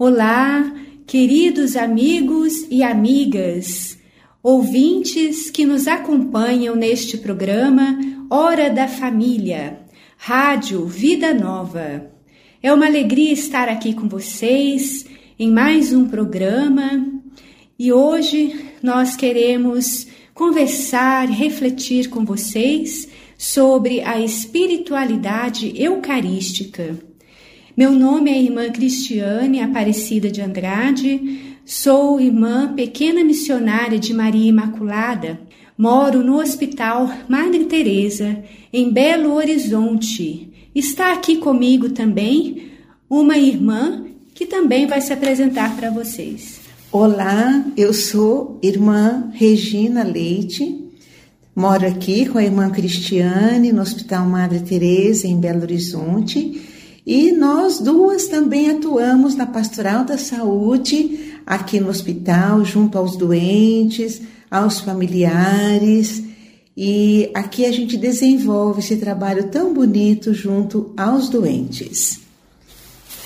[0.00, 0.72] Olá,
[1.08, 3.98] queridos amigos e amigas,
[4.40, 7.98] ouvintes que nos acompanham neste programa
[8.30, 9.80] Hora da Família,
[10.16, 12.12] Rádio Vida Nova.
[12.62, 15.04] É uma alegria estar aqui com vocês
[15.36, 17.04] em mais um programa
[17.76, 26.96] e hoje nós queremos conversar, refletir com vocês sobre a espiritualidade eucarística.
[27.78, 35.38] Meu nome é Irmã Cristiane Aparecida de Andrade, sou irmã pequena missionária de Maria Imaculada.
[35.78, 38.42] Moro no Hospital Madre Teresa,
[38.72, 40.52] em Belo Horizonte.
[40.74, 42.72] Está aqui comigo também
[43.08, 46.58] uma irmã que também vai se apresentar para vocês.
[46.90, 50.84] Olá, eu sou irmã Regina Leite.
[51.54, 56.67] Moro aqui com a irmã Cristiane no Hospital Madre Teresa em Belo Horizonte
[57.08, 64.20] e nós duas também atuamos na Pastoral da Saúde, aqui no hospital, junto aos doentes,
[64.50, 66.22] aos familiares.
[66.76, 72.20] E aqui a gente desenvolve esse trabalho tão bonito junto aos doentes.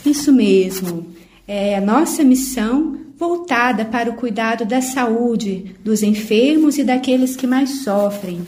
[0.07, 1.05] Isso mesmo.
[1.49, 7.49] É a nossa missão voltada para o cuidado da saúde dos enfermos e daqueles que
[7.49, 8.43] mais sofrem.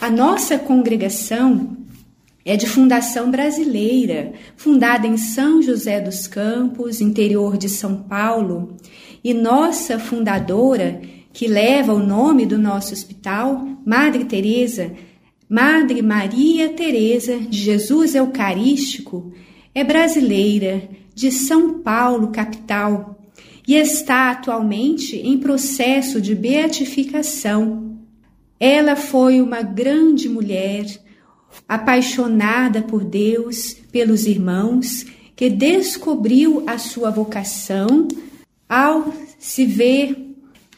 [0.00, 1.76] A nossa congregação
[2.44, 8.76] é de fundação brasileira, fundada em São José dos Campos, interior de São Paulo,
[9.22, 11.00] e nossa fundadora,
[11.32, 14.92] que leva o nome do nosso hospital, Madre Teresa,
[15.48, 19.32] Madre Maria Teresa de Jesus Eucarístico,
[19.74, 23.18] é brasileira, de São Paulo, capital,
[23.66, 27.98] e está atualmente em processo de beatificação.
[28.58, 30.86] Ela foi uma grande mulher,
[31.68, 38.06] apaixonada por Deus, pelos irmãos, que descobriu a sua vocação
[38.68, 40.16] ao se ver.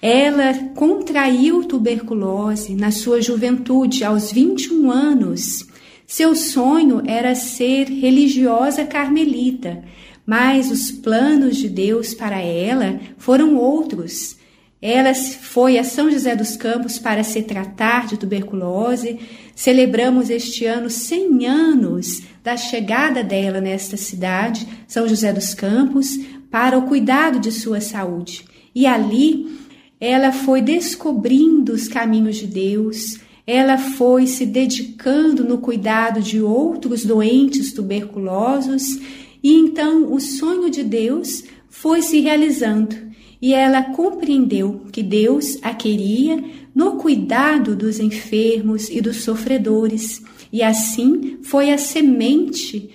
[0.00, 5.66] Ela contraiu tuberculose na sua juventude, aos 21 anos.
[6.06, 9.82] Seu sonho era ser religiosa carmelita,
[10.26, 14.36] mas os planos de Deus para ela foram outros.
[14.80, 19.18] Ela foi a São José dos Campos para se tratar de tuberculose.
[19.54, 26.18] Celebramos este ano 100 anos da chegada dela nesta cidade, São José dos Campos,
[26.50, 28.44] para o cuidado de sua saúde.
[28.74, 29.58] E ali
[30.00, 37.04] ela foi descobrindo os caminhos de Deus, ela foi se dedicando no cuidado de outros
[37.04, 38.82] doentes tuberculosos,
[39.42, 43.04] e então o sonho de Deus foi se realizando
[43.44, 46.42] e ela compreendeu que Deus a queria
[46.74, 52.90] no cuidado dos enfermos e dos sofredores, e assim foi a semente,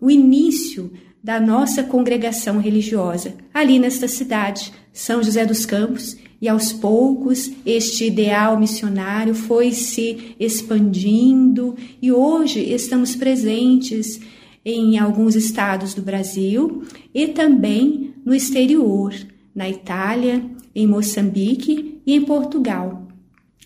[0.00, 6.72] o início da nossa congregação religiosa, ali nesta cidade, São José dos Campos, e aos
[6.72, 11.76] poucos este ideal missionário foi se expandindo.
[12.02, 14.20] E hoje estamos presentes
[14.64, 16.82] em alguns estados do Brasil
[17.14, 19.14] e também no exterior,
[19.54, 20.44] na Itália,
[20.74, 23.01] em Moçambique e em Portugal.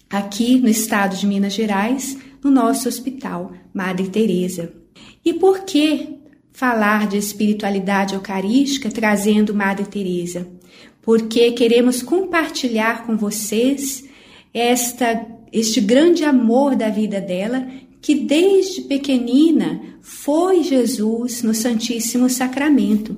[0.09, 4.72] Aqui no estado de Minas Gerais, no nosso hospital Madre Teresa.
[5.25, 6.19] E por que
[6.53, 10.47] falar de espiritualidade eucarística trazendo Madre Teresa?
[11.03, 14.05] Porque queremos compartilhar com vocês
[14.55, 17.66] esta este grande amor da vida dela,
[18.00, 23.16] que desde pequenina foi Jesus no Santíssimo Sacramento.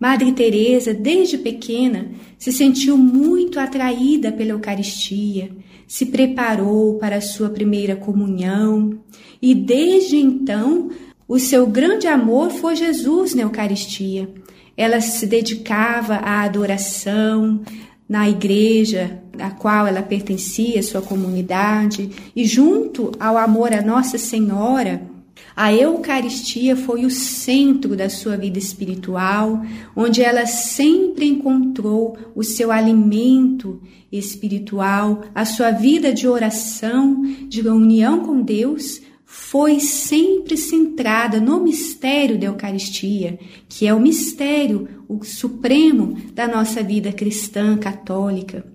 [0.00, 5.50] Madre Teresa, desde pequena, se sentiu muito atraída pela Eucaristia,
[5.86, 8.98] se preparou para a sua primeira comunhão
[9.40, 10.90] e desde então
[11.26, 14.28] o seu grande amor foi Jesus na Eucaristia.
[14.76, 17.60] Ela se dedicava à adoração
[18.08, 25.02] na igreja a qual ela pertencia, sua comunidade, e junto ao amor a Nossa Senhora,
[25.56, 29.62] a Eucaristia foi o centro da sua vida espiritual,
[29.94, 33.80] onde ela sempre encontrou o seu alimento
[34.10, 42.38] espiritual, a sua vida de oração, de união com Deus, foi sempre centrada no mistério
[42.38, 43.38] da Eucaristia,
[43.68, 48.73] que é o mistério, o supremo da nossa vida cristã católica.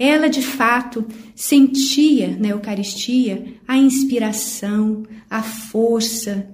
[0.00, 1.04] Ela, de fato,
[1.36, 6.48] sentia na Eucaristia a inspiração, a força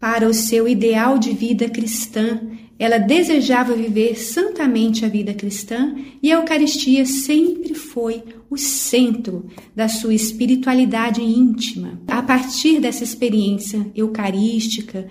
[0.00, 2.40] para o seu ideal de vida cristã.
[2.76, 9.46] Ela desejava viver santamente a vida cristã e a Eucaristia sempre foi o centro
[9.76, 12.00] da sua espiritualidade íntima.
[12.08, 15.06] A partir dessa experiência eucarística,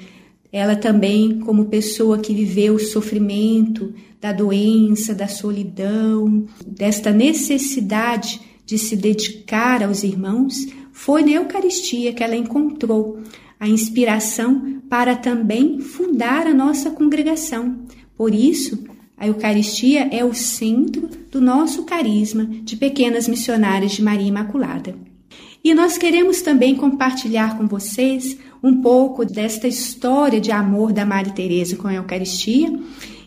[0.52, 8.78] Ela também, como pessoa que viveu o sofrimento da doença, da solidão, desta necessidade de
[8.78, 10.56] se dedicar aos irmãos,
[10.92, 13.20] foi na Eucaristia que ela encontrou
[13.60, 17.80] a inspiração para também fundar a nossa congregação.
[18.16, 18.84] Por isso,
[19.18, 24.96] a Eucaristia é o centro do nosso carisma de pequenas missionárias de Maria Imaculada.
[25.64, 31.34] E nós queremos também compartilhar com vocês um pouco desta história de amor da Madre
[31.34, 32.72] Teresa com a Eucaristia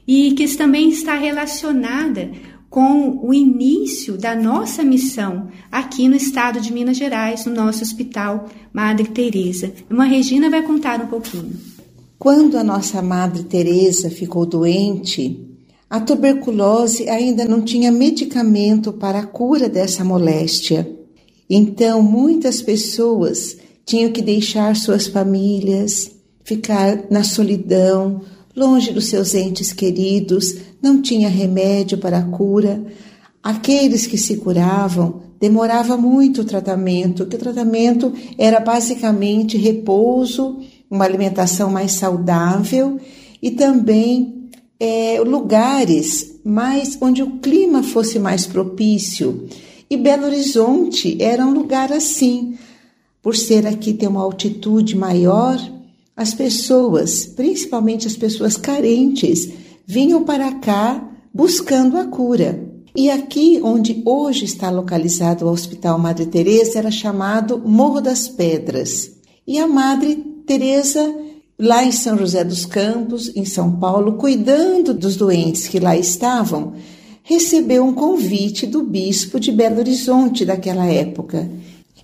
[0.06, 2.30] e que também está relacionada
[2.68, 8.48] com o início da nossa missão aqui no estado de Minas Gerais, no nosso hospital
[8.72, 9.72] Madre Teresa.
[9.90, 11.52] Uma Regina vai contar um pouquinho.
[12.18, 15.50] Quando a nossa Madre Teresa ficou doente,
[15.88, 20.88] a tuberculose ainda não tinha medicamento para a cura dessa moléstia.
[21.48, 26.10] Então, muitas pessoas tinham que deixar suas famílias,
[26.44, 28.22] ficar na solidão,
[28.56, 32.82] longe dos seus entes queridos, não tinha remédio para a cura.
[33.42, 40.58] Aqueles que se curavam demorava muito o tratamento, que o tratamento era basicamente repouso,
[40.90, 42.98] uma alimentação mais saudável
[43.40, 49.48] e também é, lugares mais onde o clima fosse mais propício.
[49.88, 52.56] E Belo Horizonte era um lugar assim.
[53.22, 55.58] Por ser aqui ter uma altitude maior,
[56.16, 59.48] as pessoas, principalmente as pessoas carentes,
[59.86, 62.68] vinham para cá buscando a cura.
[62.94, 69.12] E aqui onde hoje está localizado o Hospital Madre Teresa era chamado Morro das Pedras.
[69.46, 71.14] E a Madre Teresa
[71.60, 76.72] lá em São José dos Campos, em São Paulo, cuidando dos doentes que lá estavam,
[77.22, 81.48] recebeu um convite do bispo de Belo Horizonte daquela época,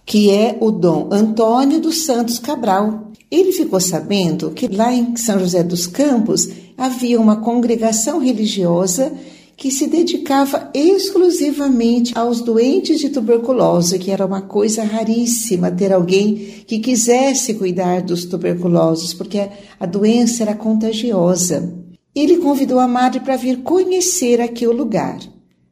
[0.07, 3.11] que é o Dom Antônio dos Santos Cabral.
[3.29, 6.49] Ele ficou sabendo que lá em São José dos Campos
[6.79, 9.13] havia uma congregação religiosa
[9.57, 16.35] que se dedicava exclusivamente aos doentes de tuberculose, que era uma coisa raríssima ter alguém
[16.67, 19.49] que quisesse cuidar dos tuberculosos, porque
[19.81, 21.75] a doença era contagiosa.
[22.15, 25.19] Ele convidou a madre para vir conhecer aqui o lugar.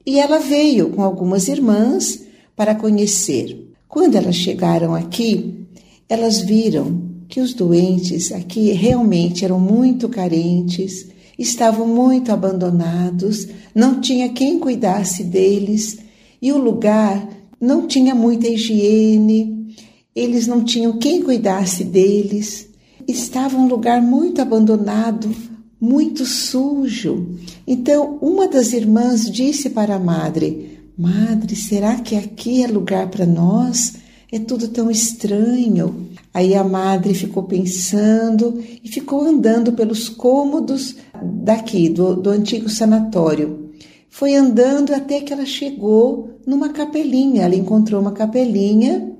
[0.04, 2.24] E ela veio com algumas irmãs
[2.56, 3.63] para conhecer.
[3.94, 5.68] Quando elas chegaram aqui,
[6.08, 11.06] elas viram que os doentes aqui realmente eram muito carentes,
[11.38, 16.00] estavam muito abandonados, não tinha quem cuidasse deles
[16.42, 17.24] e o lugar
[17.60, 19.72] não tinha muita higiene,
[20.12, 22.68] eles não tinham quem cuidasse deles.
[23.06, 25.32] Estava um lugar muito abandonado,
[25.80, 27.28] muito sujo.
[27.64, 33.26] Então, uma das irmãs disse para a madre: Madre, será que aqui é lugar para
[33.26, 33.94] nós?
[34.30, 36.08] É tudo tão estranho.
[36.32, 43.70] Aí a madre ficou pensando e ficou andando pelos cômodos daqui, do, do antigo sanatório.
[44.08, 47.42] Foi andando até que ela chegou numa capelinha.
[47.42, 49.12] Ela encontrou uma capelinha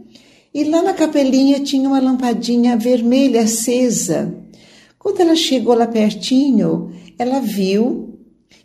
[0.54, 4.32] e lá na capelinha tinha uma lampadinha vermelha acesa.
[4.96, 8.16] Quando ela chegou lá pertinho, ela viu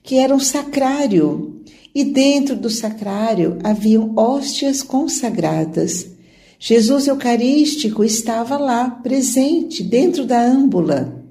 [0.04, 1.59] que era um sacrário
[2.00, 6.08] e dentro do sacrário haviam hóstias consagradas.
[6.58, 11.22] Jesus Eucarístico estava lá, presente, dentro da âmbula.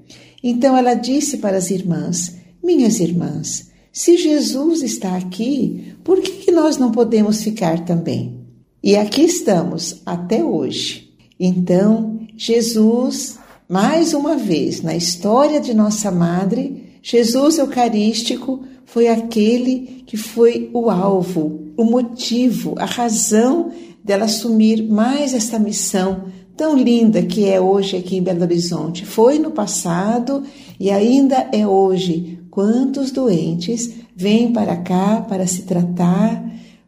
[0.43, 6.51] Então ela disse para as irmãs: Minhas irmãs, se Jesus está aqui, por que, que
[6.51, 8.39] nós não podemos ficar também?
[8.83, 11.11] E aqui estamos até hoje.
[11.39, 20.17] Então, Jesus, mais uma vez, na história de nossa Madre, Jesus Eucarístico foi aquele que
[20.17, 23.71] foi o alvo, o motivo, a razão
[24.03, 26.23] dela assumir mais esta missão
[26.57, 29.05] tão linda que é hoje aqui em Belo Horizonte.
[29.05, 30.43] Foi no passado
[30.79, 32.39] e ainda é hoje.
[32.49, 36.43] Quantos doentes vêm para cá para se tratar,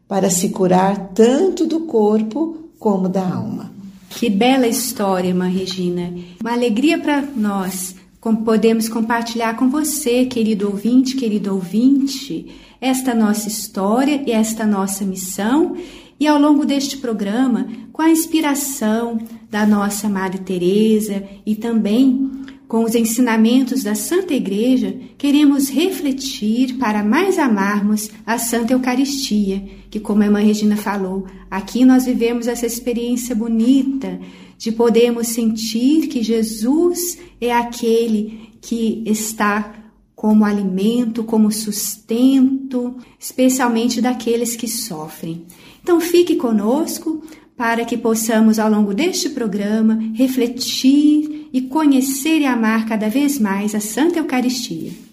[0.08, 3.72] para se curar tanto do corpo como da alma.
[4.10, 6.12] Que bela história, irmã Regina.
[6.40, 12.46] Uma alegria para nós como podemos compartilhar com você, querido ouvinte, querido ouvinte,
[12.80, 15.76] esta nossa história e esta nossa missão.
[16.20, 19.18] E ao longo deste programa, com a inspiração
[19.50, 22.30] da nossa Madre Teresa e também
[22.68, 29.98] com os ensinamentos da Santa Igreja, queremos refletir para mais amarmos a Santa Eucaristia, que
[29.98, 34.20] como a irmã Regina falou, aqui nós vivemos essa experiência bonita
[34.62, 39.74] de podermos sentir que Jesus é aquele que está
[40.14, 45.46] como alimento, como sustento, especialmente daqueles que sofrem.
[45.82, 47.24] Então fique conosco
[47.56, 53.74] para que possamos, ao longo deste programa, refletir e conhecer e amar cada vez mais
[53.74, 55.11] a Santa Eucaristia.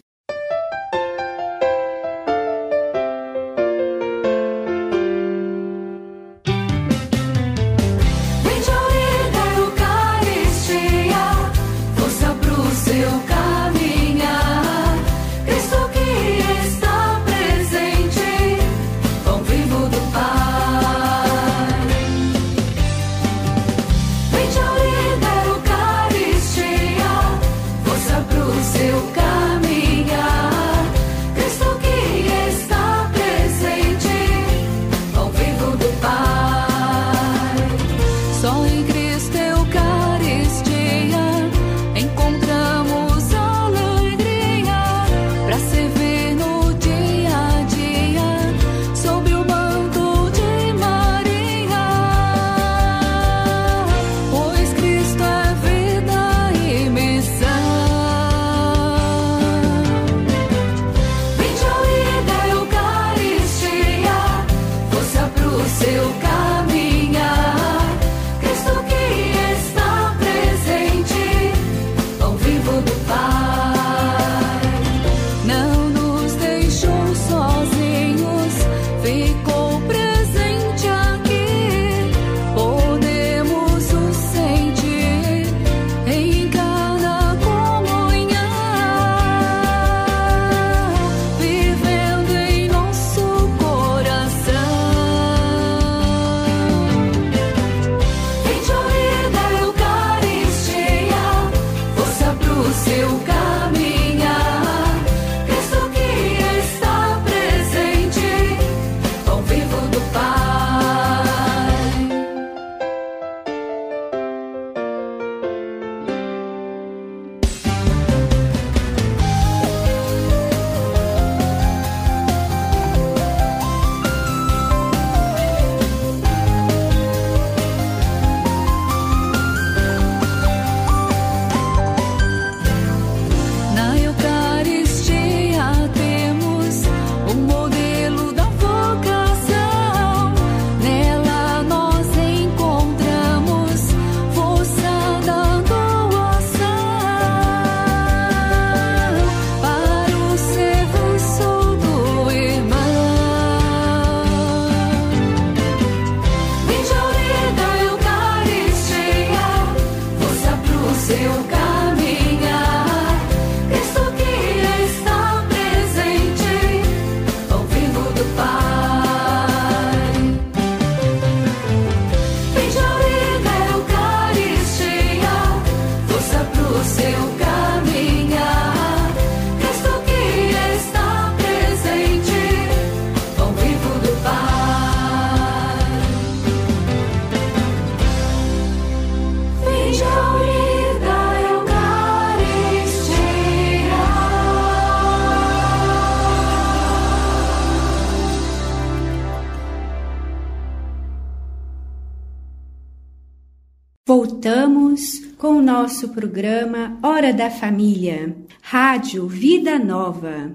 [205.81, 210.53] Nosso programa Hora da Família, Rádio Vida Nova.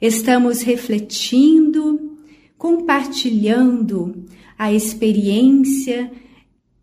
[0.00, 2.16] Estamos refletindo,
[2.56, 4.24] compartilhando
[4.56, 6.08] a experiência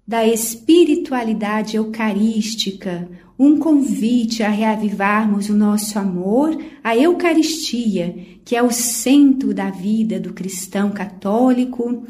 [0.05, 3.09] da espiritualidade eucarística,
[3.39, 8.13] um convite a reavivarmos o nosso amor à Eucaristia,
[8.43, 12.05] que é o centro da vida do cristão católico,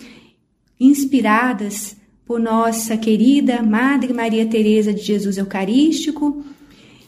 [0.79, 6.43] inspiradas por nossa querida Madre Maria Teresa de Jesus Eucarístico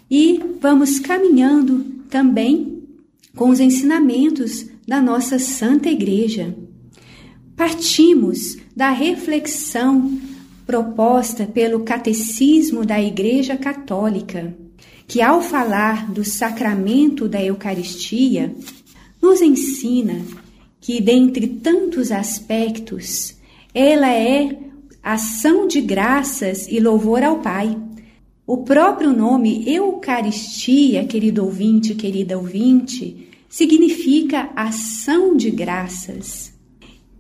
[0.10, 2.84] e vamos caminhando também
[3.36, 6.56] com os ensinamentos da nossa Santa Igreja.
[7.56, 10.20] Partimos da reflexão
[10.66, 14.56] proposta pelo Catecismo da Igreja Católica,
[15.08, 18.56] que ao falar do sacramento da Eucaristia,
[19.22, 20.22] nos ensina
[20.80, 23.36] que, dentre tantos aspectos,
[23.74, 24.58] ela é
[25.04, 27.78] ação de graças e louvor ao Pai.
[28.48, 36.54] O próprio nome Eucaristia, querido ouvinte, querida ouvinte, significa ação de graças.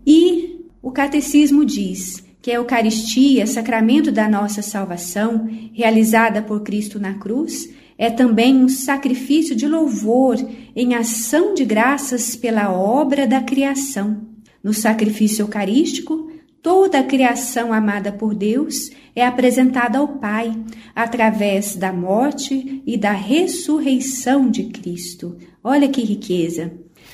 [0.07, 7.15] E o catecismo diz que a Eucaristia, sacramento da nossa salvação, realizada por Cristo na
[7.15, 10.35] cruz, é também um sacrifício de louvor
[10.75, 14.21] em ação de graças pela obra da criação.
[14.61, 16.32] No sacrifício eucarístico,
[16.63, 20.57] toda a criação amada por Deus é apresentada ao Pai
[20.95, 25.37] através da morte e da ressurreição de Cristo.
[25.61, 26.71] Olha que riqueza!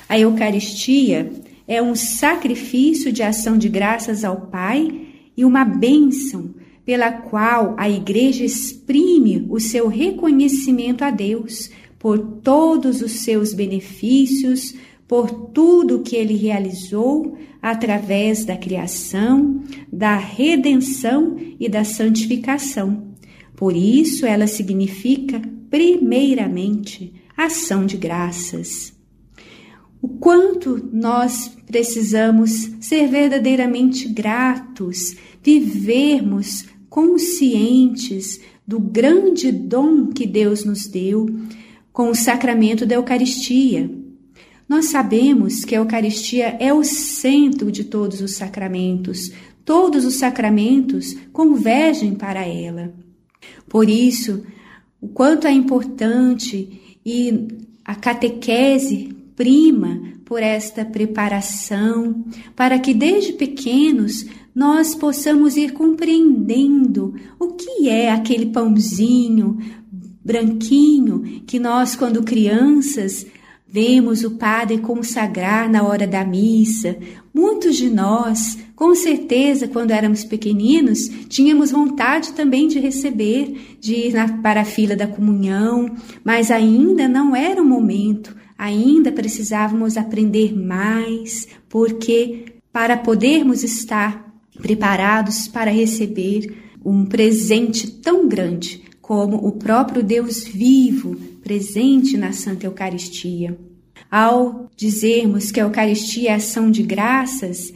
[0.08, 1.32] A Eucaristia
[1.66, 6.54] é um sacrifício de ação de graças ao Pai e uma bênção
[6.84, 14.74] pela qual a Igreja exprime o seu reconhecimento a Deus por todos os seus benefícios,
[15.10, 19.60] por tudo que ele realizou através da criação,
[19.92, 23.08] da redenção e da santificação.
[23.56, 28.92] Por isso, ela significa, primeiramente, ação de graças.
[30.00, 40.86] O quanto nós precisamos ser verdadeiramente gratos, vivermos conscientes do grande dom que Deus nos
[40.86, 41.26] deu
[41.92, 43.99] com o sacramento da Eucaristia.
[44.70, 49.32] Nós sabemos que a Eucaristia é o centro de todos os sacramentos,
[49.64, 52.94] todos os sacramentos convergem para ela.
[53.68, 54.44] Por isso,
[55.00, 57.48] o quanto é importante e
[57.84, 62.24] a catequese prima por esta preparação,
[62.54, 64.24] para que desde pequenos
[64.54, 69.58] nós possamos ir compreendendo o que é aquele pãozinho
[70.24, 73.26] branquinho que nós, quando crianças,
[73.70, 76.96] vemos o padre consagrar na hora da missa.
[77.32, 84.12] Muitos de nós, com certeza, quando éramos pequeninos, tínhamos vontade também de receber, de ir
[84.12, 90.54] na, para a fila da comunhão, mas ainda não era o momento ainda precisávamos aprender
[90.54, 100.02] mais, porque para podermos estar preparados para receber um presente tão grande como o próprio
[100.02, 103.58] Deus vivo presente na Santa Eucaristia.
[104.10, 107.72] Ao dizermos que a Eucaristia é ação de graças,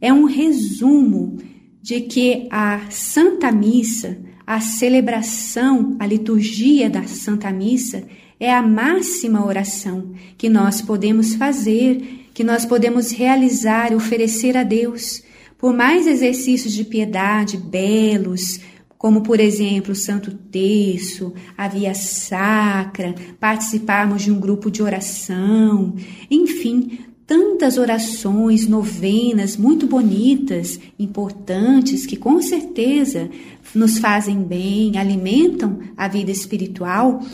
[0.00, 1.38] é um resumo
[1.82, 8.04] de que a Santa Missa, a celebração, a liturgia da Santa Missa
[8.38, 15.22] é a máxima oração que nós podemos fazer, que nós podemos realizar oferecer a Deus.
[15.58, 18.60] Por mais exercícios de piedade belos,
[19.00, 25.94] como por exemplo o Santo Terço, a Via Sacra, participarmos de um grupo de oração,
[26.30, 33.30] enfim, tantas orações, novenas muito bonitas, importantes, que com certeza
[33.74, 37.24] nos fazem bem, alimentam a vida espiritual,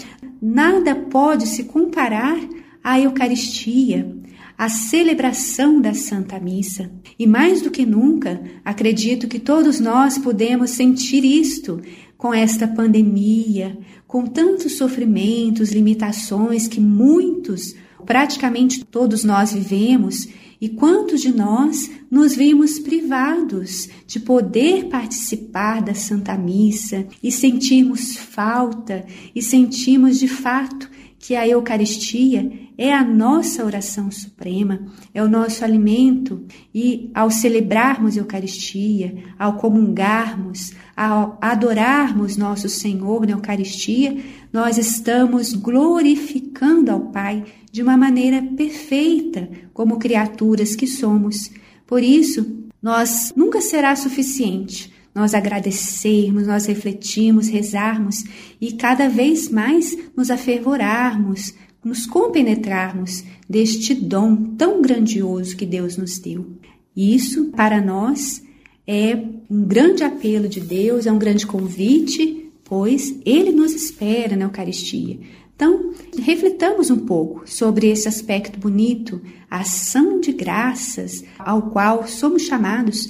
[0.41, 2.39] nada pode se comparar
[2.85, 4.16] à Eucaristia,
[4.57, 6.91] à celebração da Santa Missa.
[7.19, 11.81] E mais do que nunca, acredito que todos nós podemos sentir isto
[12.17, 20.29] com esta pandemia, com tantos sofrimentos, limitações que muitos, praticamente todos nós vivemos
[20.61, 28.17] e quantos de nós nos vimos privados de poder participar da Santa Missa e sentirmos
[28.17, 30.91] falta e sentimos de fato
[31.27, 38.17] que a Eucaristia é a nossa oração suprema, é o nosso alimento, e ao celebrarmos
[38.17, 44.17] a Eucaristia, ao comungarmos, ao adorarmos nosso Senhor na Eucaristia,
[44.53, 51.51] nós estamos glorificando ao Pai de uma maneira perfeita, como criaturas que somos.
[51.89, 58.23] Por isso, nós nunca será suficiente nós agradecermos, nós refletirmos, rezarmos
[58.61, 66.19] e cada vez mais nos afervorarmos, nos compenetrarmos deste dom tão grandioso que Deus nos
[66.19, 66.47] deu.
[66.95, 68.45] Isso, para nós,
[68.87, 69.17] é
[69.49, 75.19] um grande apelo de Deus, é um grande convite, pois Ele nos espera na Eucaristia.
[75.55, 82.43] Então, refletamos um pouco sobre esse aspecto bonito, a ação de graças ao qual somos
[82.43, 83.09] chamados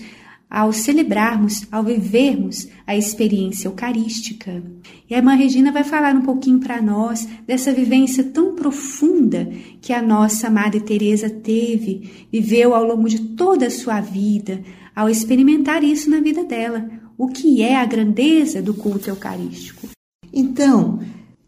[0.49, 4.63] ao celebrarmos, ao vivermos a experiência eucarística.
[5.09, 9.93] E a irmã Regina vai falar um pouquinho para nós dessa vivência tão profunda que
[9.93, 14.63] a nossa Madre Teresa teve, viveu ao longo de toda a sua vida,
[14.95, 19.89] ao experimentar isso na vida dela, o que é a grandeza do culto eucarístico.
[20.33, 21.01] Então,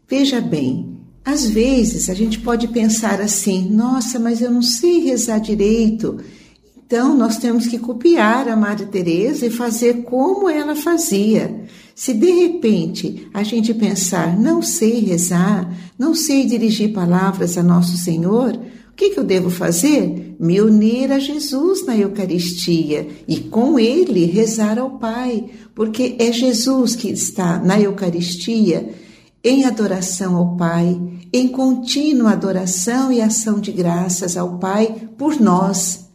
[0.09, 5.37] Veja bem, às vezes a gente pode pensar assim: nossa, mas eu não sei rezar
[5.37, 6.17] direito.
[6.89, 11.65] Então nós temos que copiar a Madre Teresa e fazer como ela fazia.
[11.93, 17.95] Se de repente a gente pensar, não sei rezar, não sei dirigir palavras a Nosso
[17.95, 20.35] Senhor, o que, que eu devo fazer?
[20.39, 26.95] Me unir a Jesus na Eucaristia e com Ele rezar ao Pai, porque é Jesus
[26.95, 28.89] que está na Eucaristia
[29.43, 30.99] em adoração ao Pai,
[31.31, 36.08] em contínua adoração e ação de graças ao Pai por nós,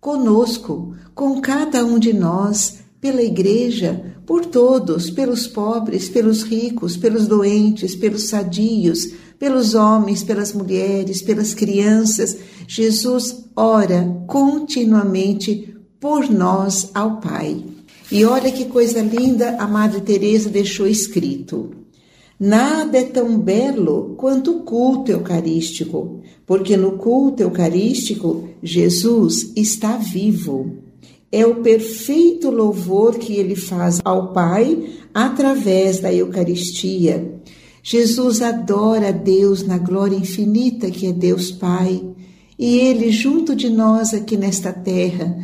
[0.00, 7.26] conosco, com cada um de nós, pela igreja, por todos, pelos pobres, pelos ricos, pelos
[7.26, 9.06] doentes, pelos sadios,
[9.38, 12.36] pelos homens, pelas mulheres, pelas crianças.
[12.66, 17.64] Jesus ora continuamente por nós ao Pai.
[18.10, 21.77] E olha que coisa linda a Madre Teresa deixou escrito.
[22.38, 30.88] Nada é tão belo quanto o culto eucarístico, porque no culto eucarístico Jesus está vivo
[31.30, 37.40] é o perfeito louvor que ele faz ao Pai através da Eucaristia.
[37.82, 42.02] Jesus adora Deus na glória infinita que é Deus Pai,
[42.58, 45.38] e ele junto de nós aqui nesta terra,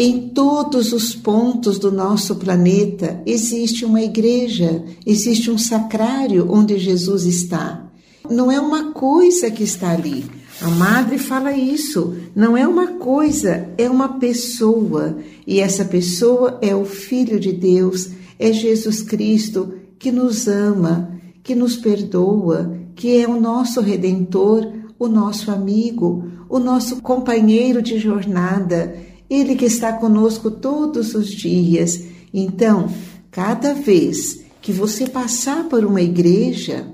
[0.00, 7.24] em todos os pontos do nosso planeta, existe uma igreja, existe um sacrário onde Jesus
[7.24, 7.90] está.
[8.30, 10.24] Não é uma coisa que está ali,
[10.60, 12.16] a madre fala isso.
[12.34, 15.18] Não é uma coisa, é uma pessoa.
[15.46, 21.54] E essa pessoa é o Filho de Deus, é Jesus Cristo que nos ama, que
[21.54, 24.66] nos perdoa, que é o nosso redentor,
[24.98, 28.96] o nosso amigo, o nosso companheiro de jornada.
[29.28, 32.02] Ele que está conosco todos os dias.
[32.32, 32.88] Então,
[33.30, 36.92] cada vez que você passar por uma igreja,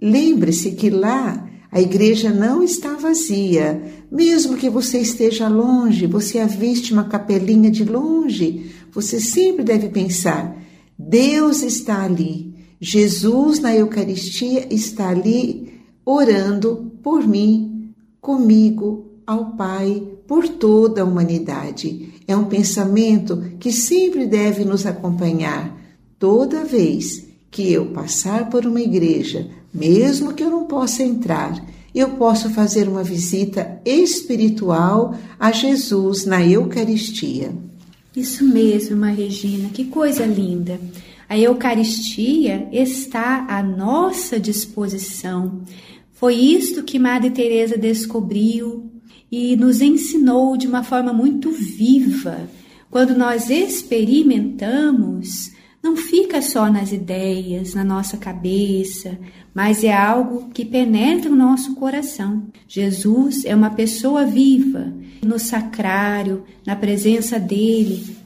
[0.00, 4.04] lembre-se que lá a igreja não está vazia.
[4.10, 10.56] Mesmo que você esteja longe, você aviste uma capelinha de longe, você sempre deve pensar:
[10.98, 12.54] Deus está ali.
[12.80, 22.12] Jesus na Eucaristia está ali orando por mim, comigo, ao Pai, por toda a humanidade.
[22.28, 25.74] É um pensamento que sempre deve nos acompanhar
[26.18, 31.58] toda vez que eu passar por uma igreja, mesmo que eu não possa entrar,
[31.94, 37.50] eu posso fazer uma visita espiritual a Jesus na Eucaristia.
[38.14, 40.78] Isso mesmo, Regina, que coisa linda.
[41.26, 45.62] A Eucaristia está à nossa disposição.
[46.12, 48.87] Foi isto que Madre Teresa descobriu
[49.30, 52.48] e nos ensinou de uma forma muito viva.
[52.90, 59.16] Quando nós experimentamos não fica só nas ideias, na nossa cabeça,
[59.54, 62.42] mas é algo que penetra o nosso coração.
[62.66, 64.92] Jesus é uma pessoa viva,
[65.24, 68.16] no sacrário, na presença dele,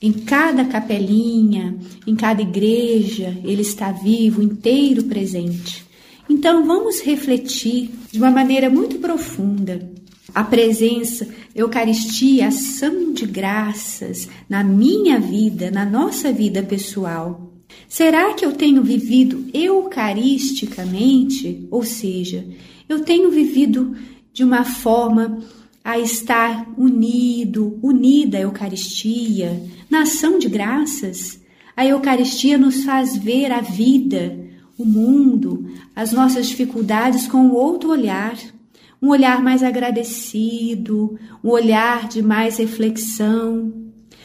[0.00, 5.84] em cada capelinha, em cada igreja, ele está vivo, inteiro presente.
[6.28, 9.93] Então vamos refletir de uma maneira muito profunda
[10.32, 17.52] a presença, Eucaristia, ação de graças na minha vida, na nossa vida pessoal.
[17.88, 21.66] Será que eu tenho vivido eucaristicamente?
[21.70, 22.46] Ou seja,
[22.88, 23.96] eu tenho vivido
[24.32, 25.40] de uma forma
[25.82, 31.42] a estar unido, unida à Eucaristia, na ação de graças?
[31.76, 34.38] A Eucaristia nos faz ver a vida,
[34.78, 38.36] o mundo, as nossas dificuldades com outro olhar
[39.04, 43.70] um olhar mais agradecido, um olhar de mais reflexão.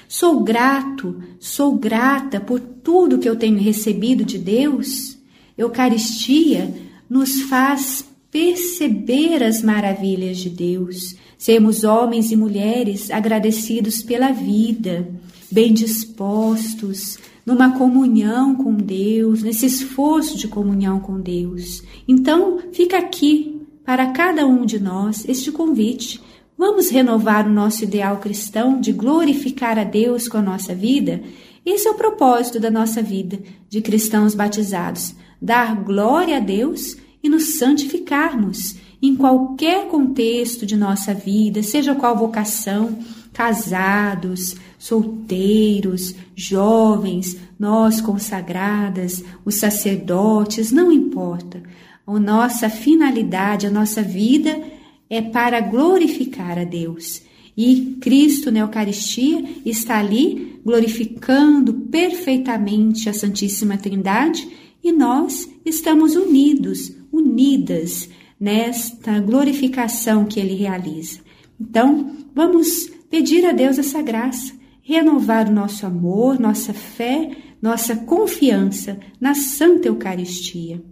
[0.08, 5.18] Sou grato, sou grata por tudo que eu tenho recebido de Deus.
[5.58, 6.74] Eucaristia
[7.10, 15.10] nos faz perceber as maravilhas de Deus, sermos homens e mulheres agradecidos pela vida,
[15.52, 21.84] bem dispostos, numa comunhão com Deus, nesse esforço de comunhão com Deus.
[22.08, 23.59] Então, fica aqui
[23.90, 26.22] para cada um de nós este convite.
[26.56, 31.24] Vamos renovar o nosso ideal cristão de glorificar a Deus com a nossa vida?
[31.66, 37.28] Esse é o propósito da nossa vida de cristãos batizados: dar glória a Deus e
[37.28, 43.00] nos santificarmos em qualquer contexto de nossa vida, seja qual vocação,
[43.34, 51.64] casados, solteiros, jovens, nós consagradas, os sacerdotes, não importa.
[52.10, 54.60] A nossa finalidade, a nossa vida
[55.08, 57.22] é para glorificar a Deus.
[57.56, 64.50] E Cristo na Eucaristia está ali glorificando perfeitamente a Santíssima Trindade
[64.84, 71.20] e nós estamos unidos, unidas nesta glorificação que ele realiza.
[71.62, 77.30] Então, vamos pedir a Deus essa graça, renovar o nosso amor, nossa fé,
[77.62, 80.89] nossa confiança na Santa Eucaristia.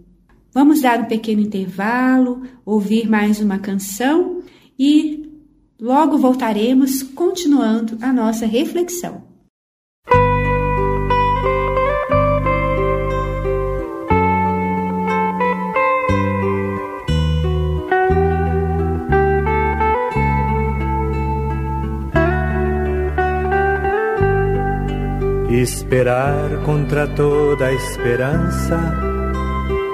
[0.58, 4.42] Vamos dar um pequeno intervalo, ouvir mais uma canção
[4.76, 5.30] e
[5.80, 9.22] logo voltaremos continuando a nossa reflexão.
[25.48, 29.07] Esperar contra toda esperança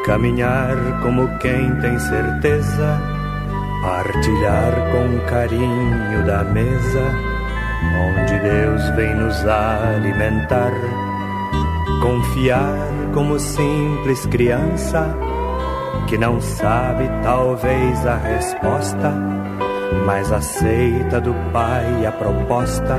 [0.05, 3.01] caminhar como quem tem certeza,
[3.83, 7.03] partilhar com carinho da mesa,
[8.11, 10.73] onde Deus vem nos alimentar,
[12.03, 12.77] confiar
[13.15, 15.09] como simples criança,
[16.07, 19.11] que não sabe talvez a resposta,
[20.05, 22.99] mas aceita do Pai a proposta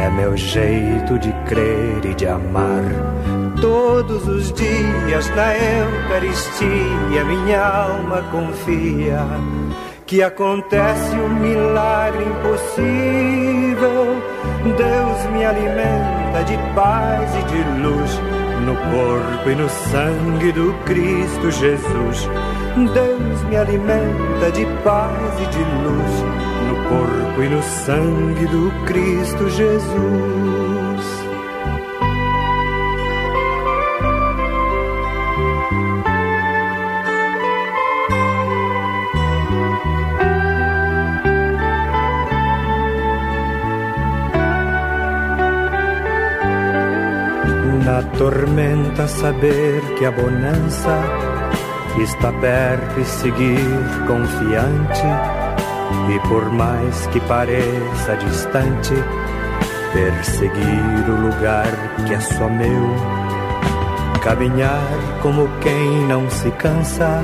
[0.00, 2.84] é meu jeito de crer e de amar.
[3.60, 9.26] Todos os dias na Eucaristia minha alma confia
[10.06, 14.22] que acontece um milagre impossível.
[14.76, 18.18] Deus me alimenta de paz e de luz
[18.64, 22.28] no corpo e no sangue do Cristo Jesus.
[22.94, 26.49] Deus me alimenta de paz e de luz
[26.88, 31.20] corpo e no sangue do Cristo Jesus.
[47.84, 50.96] Na tormenta, saber que a bonança
[51.98, 53.58] está perto e seguir
[54.06, 55.39] confiante
[56.10, 58.94] e por mais que pareça distante,
[59.92, 61.68] perseguir o lugar
[62.04, 62.94] que é só meu,
[64.20, 64.90] caminhar
[65.22, 67.22] como quem não se cansa,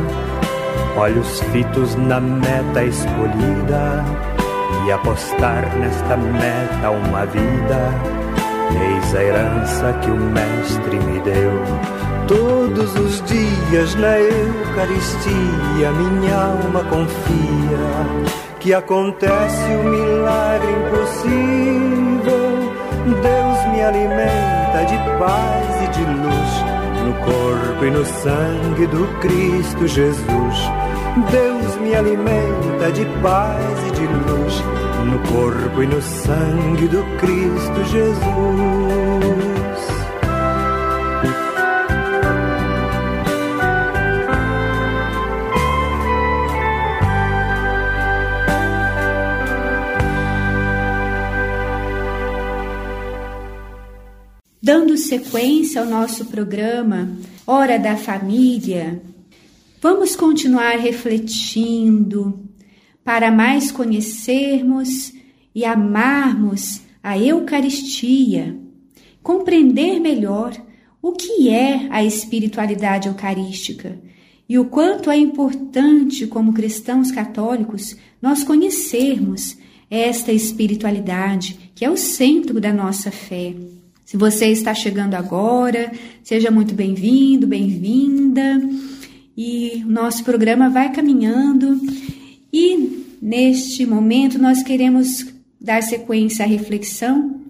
[0.96, 4.05] olhos fitos na meta escolhida
[4.87, 7.90] e apostar nesta meta uma vida.
[8.70, 11.53] Eis a herança que o Mestre me deu.
[12.29, 22.46] Todos os dias na Eucaristia minha alma confia que acontece o um milagre impossível.
[23.22, 26.50] Deus me alimenta de paz e de luz
[27.05, 30.57] no corpo e no sangue do Cristo Jesus.
[31.31, 34.64] Deus me alimenta de paz e de luz
[35.05, 39.45] no corpo e no sangue do Cristo Jesus.
[55.06, 57.16] Sequência ao nosso programa
[57.46, 59.00] Hora da Família,
[59.80, 62.44] vamos continuar refletindo
[63.04, 65.12] para mais conhecermos
[65.54, 68.58] e amarmos a Eucaristia,
[69.22, 70.60] compreender melhor
[71.00, 74.00] o que é a espiritualidade eucarística
[74.48, 79.56] e o quanto é importante, como cristãos católicos, nós conhecermos
[79.88, 83.54] esta espiritualidade que é o centro da nossa fé.
[84.06, 85.90] Se você está chegando agora,
[86.22, 88.62] seja muito bem-vindo, bem-vinda.
[89.36, 91.80] E nosso programa vai caminhando
[92.52, 95.26] e neste momento nós queremos
[95.60, 97.40] dar sequência à reflexão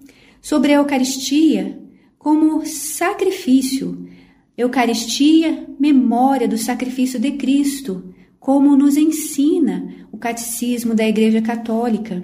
[0.41, 1.79] sobre a Eucaristia
[2.17, 4.09] como sacrifício.
[4.57, 12.23] Eucaristia, memória do sacrifício de Cristo, como nos ensina o Catecismo da Igreja Católica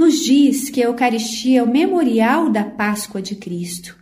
[0.00, 3.98] nos diz que a Eucaristia é o memorial da Páscoa de Cristo.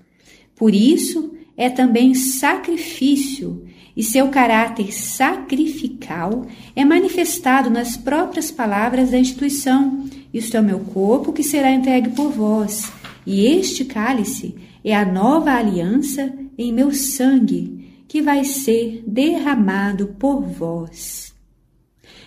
[0.54, 9.18] Por isso, é também sacrifício, e seu caráter sacrificial é manifestado nas próprias palavras da
[9.18, 12.92] instituição: Isto é o meu corpo que será entregue por vós,
[13.26, 20.42] e este cálice é a nova aliança em meu sangue, que vai ser derramado por
[20.42, 21.34] vós.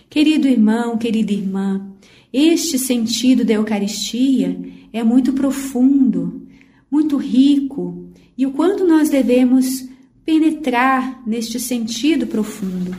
[0.09, 1.89] Querido irmão, querida irmã,
[2.33, 4.57] este sentido da Eucaristia
[4.93, 6.47] é muito profundo,
[6.89, 9.87] muito rico, e o quanto nós devemos
[10.25, 12.95] penetrar neste sentido profundo.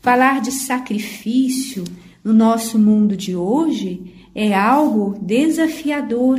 [0.00, 1.84] Falar de sacrifício
[2.24, 6.38] no nosso mundo de hoje é algo desafiador.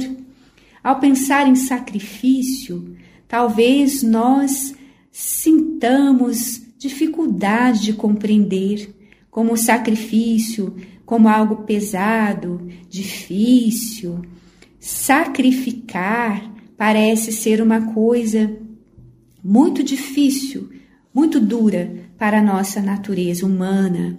[0.83, 2.95] Ao pensar em sacrifício,
[3.27, 4.75] talvez nós
[5.11, 8.93] sintamos dificuldade de compreender
[9.31, 10.75] como o sacrifício
[11.13, 14.25] como algo pesado, difícil.
[14.79, 18.51] Sacrificar parece ser uma coisa
[19.43, 20.71] muito difícil,
[21.13, 24.17] muito dura para a nossa natureza humana.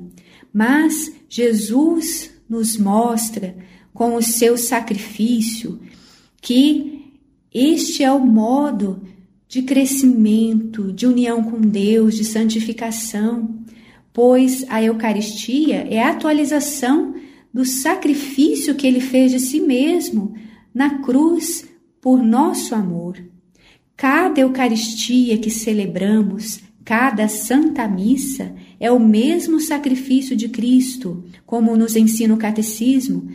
[0.53, 3.57] Mas Jesus nos mostra
[3.93, 5.81] com o seu sacrifício
[6.41, 7.11] que
[7.53, 9.03] este é o modo
[9.49, 13.65] de crescimento, de união com Deus, de santificação
[14.15, 17.17] pois a Eucaristia é a atualização
[17.53, 20.35] do sacrifício que ele fez de si mesmo
[20.73, 21.69] na cruz
[22.01, 23.19] por nosso amor.
[23.97, 31.97] Cada Eucaristia que celebramos, cada Santa Missa, é o mesmo sacrifício de Cristo, como nos
[31.97, 33.29] ensina o Catecismo.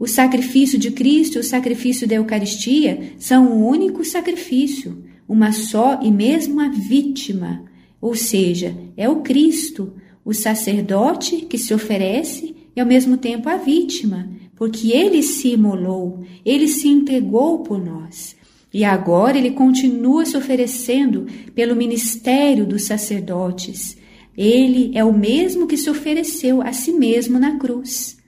[0.00, 6.00] O sacrifício de Cristo e o sacrifício da Eucaristia são um único sacrifício, uma só
[6.02, 7.64] e mesma vítima,
[8.00, 9.92] ou seja, é o Cristo,
[10.24, 16.24] o sacerdote que se oferece e ao mesmo tempo a vítima, porque ele se imolou,
[16.44, 18.36] ele se entregou por nós.
[18.72, 23.96] E agora ele continua se oferecendo pelo ministério dos sacerdotes.
[24.36, 28.18] Ele é o mesmo que se ofereceu a si mesmo na cruz.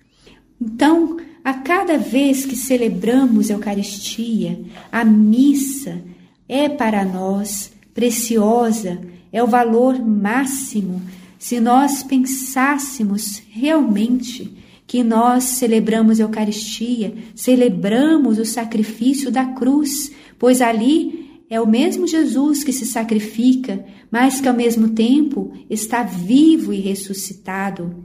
[0.60, 6.02] Então, a cada vez que celebramos a Eucaristia, a missa
[6.48, 9.00] é para nós preciosa,
[9.32, 11.02] é o valor máximo
[11.38, 20.60] se nós pensássemos realmente que nós celebramos a Eucaristia, celebramos o sacrifício da cruz, pois
[20.60, 26.72] ali é o mesmo Jesus que se sacrifica, mas que ao mesmo tempo está vivo
[26.72, 28.04] e ressuscitado.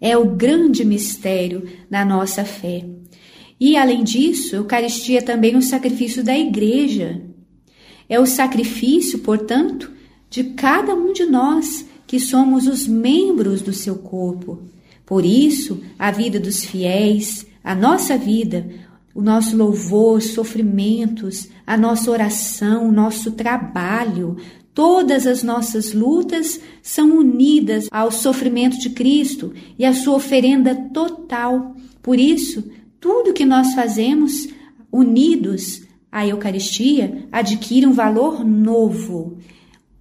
[0.00, 2.84] É o grande mistério da nossa fé.
[3.58, 7.22] E além disso, a Eucaristia é também um sacrifício da igreja.
[8.08, 9.93] É o sacrifício, portanto,
[10.34, 14.64] de cada um de nós que somos os membros do seu corpo.
[15.06, 18.68] Por isso, a vida dos fiéis, a nossa vida,
[19.14, 24.36] o nosso louvor, sofrimentos, a nossa oração, o nosso trabalho,
[24.74, 31.76] todas as nossas lutas são unidas ao sofrimento de Cristo e à sua oferenda total.
[32.02, 32.68] Por isso,
[32.98, 34.48] tudo que nós fazemos
[34.90, 39.38] unidos à Eucaristia adquire um valor novo.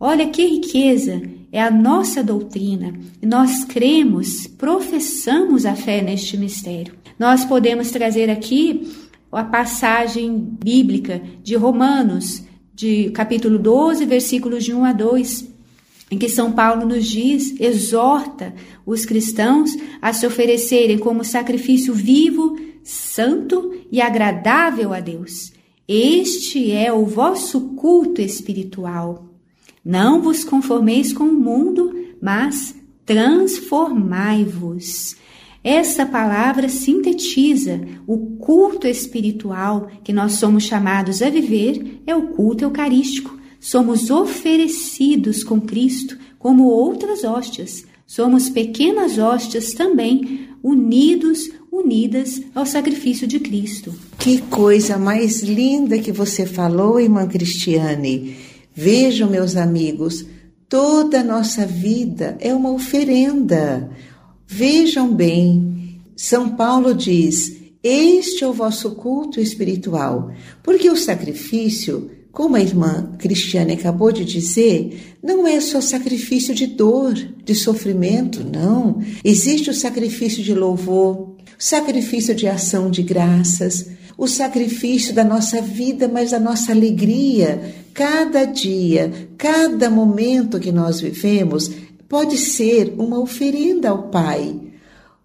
[0.05, 6.93] Olha que riqueza é a nossa doutrina nós cremos, professamos a fé neste mistério.
[7.17, 8.91] Nós podemos trazer aqui
[9.31, 12.43] a passagem bíblica de Romanos,
[12.75, 15.47] de capítulo 12, versículos de 1 a 2,
[16.11, 18.53] em que São Paulo nos diz, exorta
[18.85, 25.53] os cristãos a se oferecerem como sacrifício vivo, santo e agradável a Deus.
[25.87, 29.32] Este é o vosso culto espiritual.
[29.83, 31.91] Não vos conformeis com o mundo,
[32.21, 35.15] mas transformai-vos.
[35.63, 42.65] Essa palavra sintetiza o culto espiritual que nós somos chamados a viver, é o culto
[42.65, 43.37] eucarístico.
[43.59, 47.85] Somos oferecidos com Cristo como outras hóstias.
[48.05, 53.93] Somos pequenas hóstias também, unidos, unidas ao sacrifício de Cristo.
[54.19, 58.35] Que coisa mais linda que você falou, irmã Cristiane.
[58.75, 60.25] Vejam, meus amigos,
[60.67, 63.89] toda a nossa vida é uma oferenda.
[64.47, 70.31] Vejam bem, São Paulo diz: Este é o vosso culto espiritual,
[70.63, 76.65] porque o sacrifício, como a irmã Cristiane acabou de dizer, não é só sacrifício de
[76.65, 79.03] dor, de sofrimento, não.
[79.23, 83.87] Existe o sacrifício de louvor, sacrifício de ação de graças,
[84.23, 87.75] o sacrifício da nossa vida, mas da nossa alegria.
[87.93, 91.69] Cada dia, cada momento que nós vivemos
[92.07, 94.55] pode ser uma oferenda ao Pai.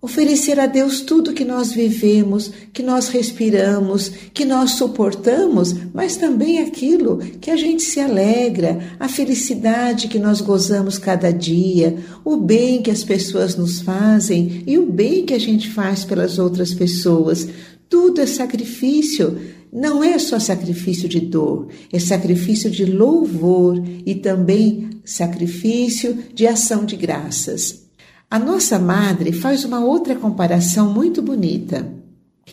[0.00, 6.60] Oferecer a Deus tudo que nós vivemos, que nós respiramos, que nós suportamos, mas também
[6.60, 12.80] aquilo que a gente se alegra, a felicidade que nós gozamos cada dia, o bem
[12.80, 17.48] que as pessoas nos fazem e o bem que a gente faz pelas outras pessoas.
[17.88, 19.38] Tudo é sacrifício.
[19.72, 26.84] Não é só sacrifício de dor, é sacrifício de louvor e também sacrifício de ação
[26.84, 27.86] de graças.
[28.30, 31.90] A nossa madre faz uma outra comparação muito bonita,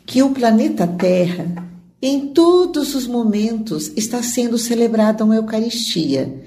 [0.05, 1.67] que o planeta Terra,
[2.01, 6.43] em todos os momentos, está sendo celebrada uma Eucaristia.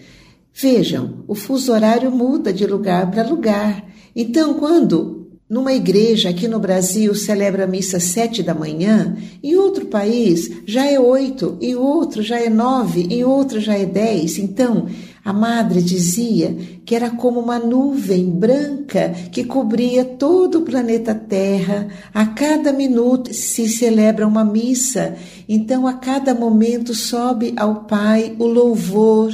[0.55, 3.85] Vejam, o fuso horário muda de lugar para lugar.
[4.15, 5.18] Então, quando
[5.49, 10.85] numa igreja aqui no Brasil celebra a missa sete da manhã, em outro país já
[10.87, 14.39] é oito, em outro já é nove, em outro já é dez.
[14.39, 14.87] Então,
[15.25, 21.89] a madre dizia que era como uma nuvem branca que cobria todo o planeta Terra.
[22.13, 25.17] A cada minuto se celebra uma missa.
[25.49, 29.33] Então, a cada momento sobe ao Pai o louvor,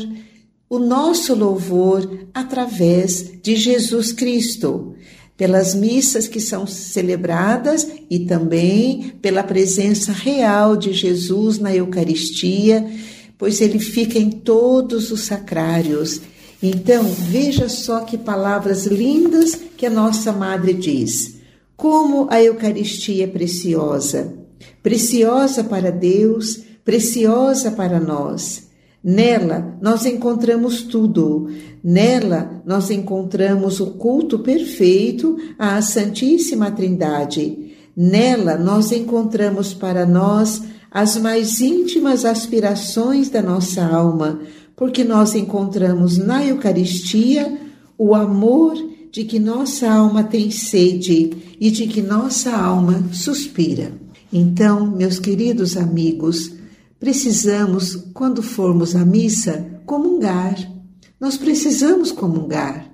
[0.71, 4.95] o nosso louvor através de Jesus Cristo
[5.37, 12.87] pelas missas que são celebradas e também pela presença real de Jesus na Eucaristia,
[13.37, 16.21] pois ele fica em todos os sacrários.
[16.63, 21.35] Então, veja só que palavras lindas que a nossa madre diz.
[21.77, 24.33] Como a Eucaristia é preciosa,
[24.83, 28.64] preciosa para Deus, preciosa para nós.
[29.05, 31.51] Nela nós encontramos tudo.
[31.85, 37.75] Nela nós encontramos o culto perfeito à Santíssima Trindade.
[37.95, 44.41] Nela nós encontramos para nós as mais íntimas aspirações da nossa alma,
[44.75, 47.59] porque nós encontramos na Eucaristia
[47.99, 48.75] o amor
[49.13, 51.31] de que nossa alma tem sede
[51.61, 53.93] e de que nossa alma suspira.
[54.33, 56.54] Então, meus queridos amigos,
[57.05, 60.57] precisamos, quando formos à missa, comungar.
[61.21, 62.91] Nós precisamos comungar.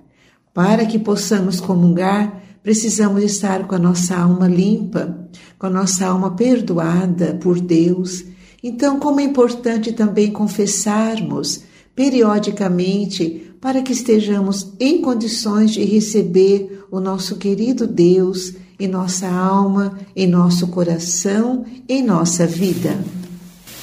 [0.53, 5.17] Para que possamos comungar, precisamos estar com a nossa alma limpa,
[5.57, 8.25] com a nossa alma perdoada por Deus.
[8.65, 11.63] Então, como é importante também confessarmos
[11.95, 19.97] periodicamente para que estejamos em condições de receber o nosso querido Deus em nossa alma,
[20.17, 22.99] em nosso coração, em nossa vida.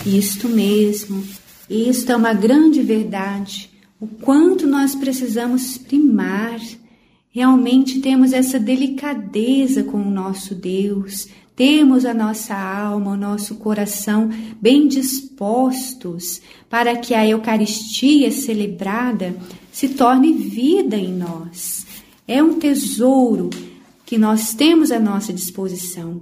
[0.07, 1.21] Isto mesmo,
[1.69, 3.69] isto é uma grande verdade.
[3.99, 6.61] O quanto nós precisamos primar.
[7.29, 14.29] Realmente temos essa delicadeza com o nosso Deus, temos a nossa alma, o nosso coração
[14.61, 19.35] bem dispostos para que a Eucaristia celebrada
[19.73, 21.85] se torne vida em nós.
[22.25, 23.49] É um tesouro
[24.05, 26.21] que nós temos à nossa disposição.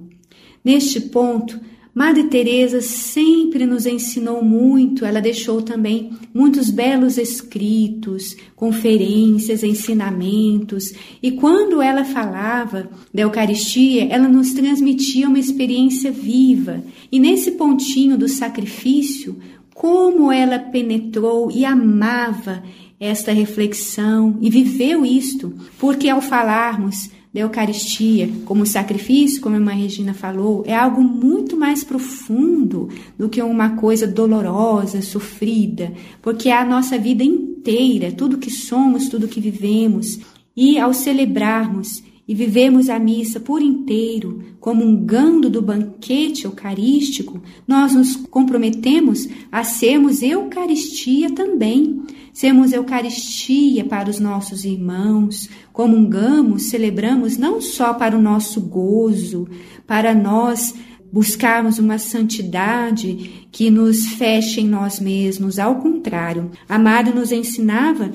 [0.63, 1.59] Neste ponto,
[1.95, 10.93] Madre Teresa sempre nos ensinou muito, ela deixou também muitos belos escritos, conferências, ensinamentos,
[11.23, 16.83] e quando ela falava da Eucaristia, ela nos transmitia uma experiência viva.
[17.09, 19.39] E nesse pontinho do sacrifício,
[19.73, 22.61] como ela penetrou e amava
[22.99, 29.73] esta reflexão e viveu isto, porque ao falarmos da Eucaristia como sacrifício, como a irmã
[29.73, 32.87] Regina falou, é algo muito mais profundo
[33.19, 39.09] do que uma coisa dolorosa, sofrida, porque é a nossa vida inteira, tudo que somos,
[39.09, 40.17] tudo que vivemos.
[40.55, 48.15] E ao celebrarmos e vivemos a missa por inteiro, comungando do banquete eucarístico, nós nos
[48.15, 52.01] comprometemos a sermos Eucaristia também.
[52.33, 59.47] Sermos Eucaristia para os nossos irmãos, comungamos, celebramos não só para o nosso gozo,
[59.85, 60.73] para nós
[61.11, 65.59] buscarmos uma santidade que nos feche em nós mesmos.
[65.59, 68.11] Ao contrário, a Mara nos ensinava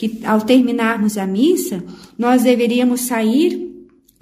[0.00, 1.84] que ao terminarmos a missa,
[2.16, 3.68] nós deveríamos sair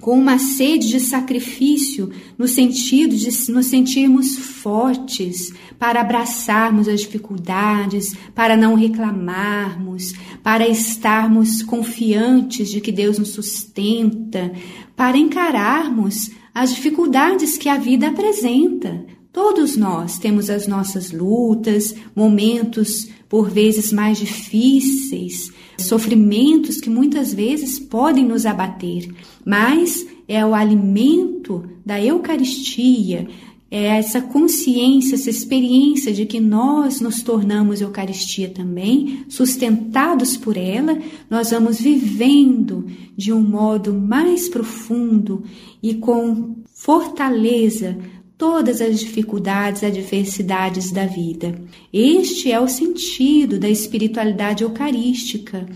[0.01, 8.13] com uma sede de sacrifício, no sentido de nos sentirmos fortes para abraçarmos as dificuldades,
[8.35, 10.13] para não reclamarmos,
[10.43, 14.51] para estarmos confiantes de que Deus nos sustenta,
[14.97, 19.05] para encararmos as dificuldades que a vida apresenta.
[19.31, 27.79] Todos nós temos as nossas lutas, momentos por vezes mais difíceis, sofrimentos que muitas vezes
[27.79, 29.07] podem nos abater,
[29.45, 33.27] mas é o alimento da Eucaristia,
[33.71, 40.97] é essa consciência, essa experiência de que nós nos tornamos Eucaristia também, sustentados por ela,
[41.29, 45.43] nós vamos vivendo de um modo mais profundo
[45.83, 47.95] e com fortaleza
[48.39, 51.61] todas as dificuldades, adversidades da vida.
[51.91, 55.67] Este é o sentido da espiritualidade eucarística.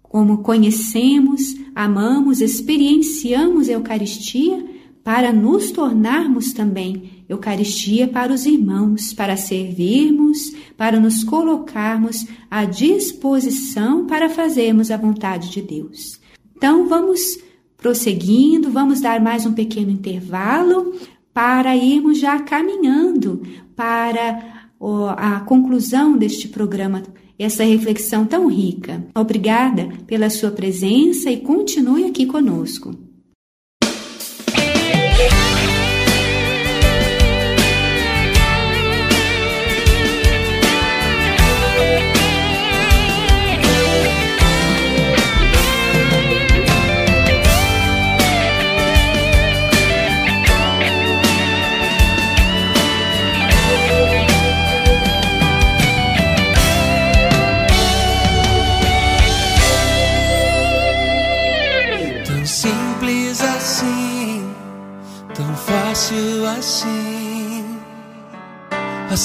[0.00, 4.64] Como conhecemos, amamos, experienciamos a Eucaristia
[5.02, 14.06] para nos tornarmos também Eucaristia para os irmãos, para servirmos, para nos colocarmos à disposição
[14.06, 16.20] para fazermos a vontade de Deus.
[16.56, 17.20] Então vamos
[17.76, 20.94] prosseguindo, vamos dar mais um pequeno intervalo
[21.32, 23.42] para irmos já caminhando
[23.74, 24.64] para
[25.16, 27.02] a conclusão deste programa,
[27.38, 29.04] essa reflexão tão rica.
[29.14, 32.94] Obrigada pela sua presença e continue aqui conosco.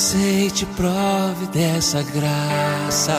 [0.07, 3.17] Aceite, prove dessa graça.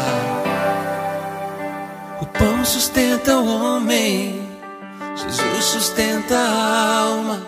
[2.18, 4.40] O pão sustenta o homem,
[5.14, 7.46] Jesus sustenta a alma.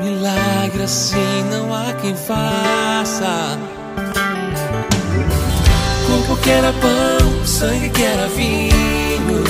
[0.00, 3.58] Milagre assim não há quem faça.
[6.06, 9.42] Corpo que era pão, sangue que era vinho.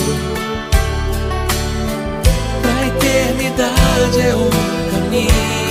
[2.62, 4.48] Pra eternidade é o
[4.92, 5.66] caminho.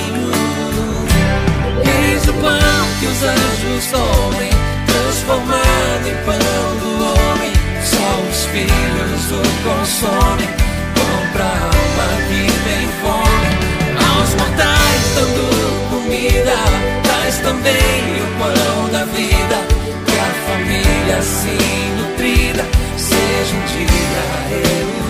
[2.28, 4.49] O pão que os anjos comem,
[4.88, 7.53] transformado em pão do homem.
[7.84, 10.49] Só os filhos o consomem.
[10.95, 13.65] Pão pra alma que tem fome
[13.95, 16.57] aos mortais dando comida,
[17.03, 19.57] traz também o pão da vida,
[20.05, 22.65] que a família assim nutrida
[22.97, 25.05] seja um dia reunida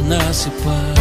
[0.00, 1.00] tornar-se pão.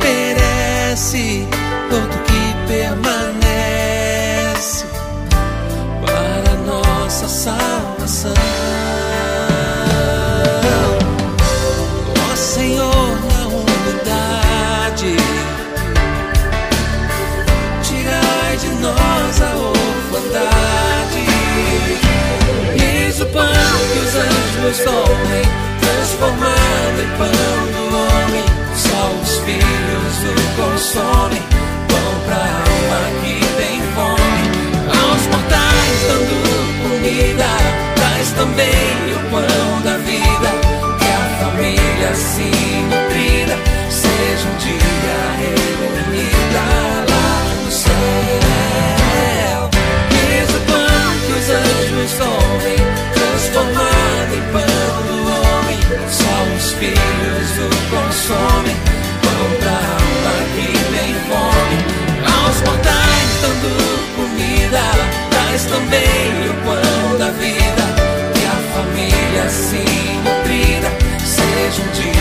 [0.00, 1.48] perece,
[1.90, 4.04] outro que permanece
[6.04, 8.34] para nossa salvação.
[12.30, 15.16] Ó Senhor, na humildade,
[17.82, 21.24] tirai de nós a orfandade.
[22.80, 23.42] Eis o pão
[23.92, 25.03] que os anjos comem,
[30.94, 31.42] o consomem.
[31.88, 34.44] Pão pra alma que tem fome.
[34.88, 36.36] Aos mortais dando
[36.82, 37.50] comida.
[37.96, 40.50] Traz também o pão da vida.
[40.98, 43.56] Que a família assim nutrida
[43.90, 46.64] seja um dia reunida
[47.10, 47.30] lá
[47.64, 49.70] no céu.
[50.30, 52.78] Eis o pão que os anjos comem.
[53.14, 55.78] Transformado em pão do homem.
[56.08, 58.76] Só os filhos o consomem.
[63.64, 64.82] Dando comida.
[65.30, 67.84] Traz também o pão da vida.
[68.34, 70.90] Que a família assim nutrida
[71.24, 72.13] seja um dia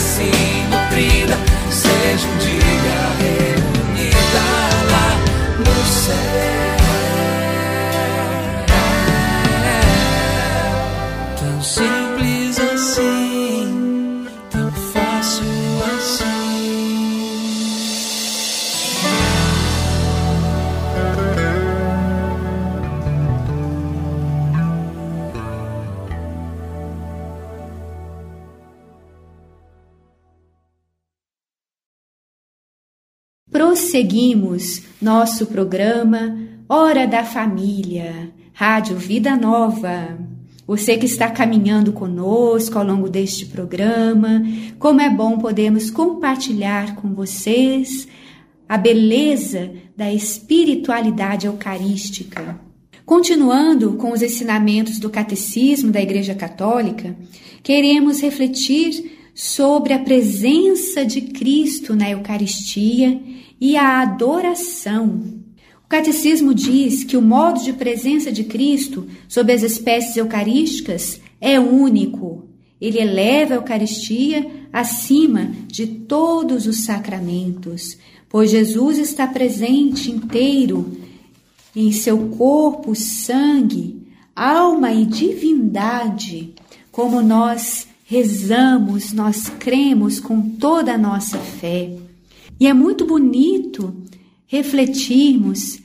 [0.00, 0.30] assim
[0.70, 1.36] nutrida
[1.70, 3.29] seja um dia
[34.00, 40.18] Prosseguimos nosso programa Hora da Família, Rádio Vida Nova.
[40.66, 44.42] Você que está caminhando conosco ao longo deste programa,
[44.78, 48.08] como é bom podermos compartilhar com vocês
[48.66, 52.58] a beleza da espiritualidade eucarística.
[53.04, 57.14] Continuando com os ensinamentos do Catecismo da Igreja Católica,
[57.62, 63.20] queremos refletir sobre a presença de Cristo na Eucaristia
[63.60, 65.40] e a adoração.
[65.84, 71.58] O Catecismo diz que o modo de presença de Cristo sob as espécies eucarísticas é
[71.58, 72.48] único.
[72.80, 80.96] Ele eleva a Eucaristia acima de todos os sacramentos, pois Jesus está presente inteiro
[81.74, 84.00] em seu corpo, sangue,
[84.34, 86.54] alma e divindade,
[86.90, 91.96] como nós rezamos, nós cremos com toda a nossa fé.
[92.58, 93.94] E é muito bonito
[94.48, 95.78] refletirmos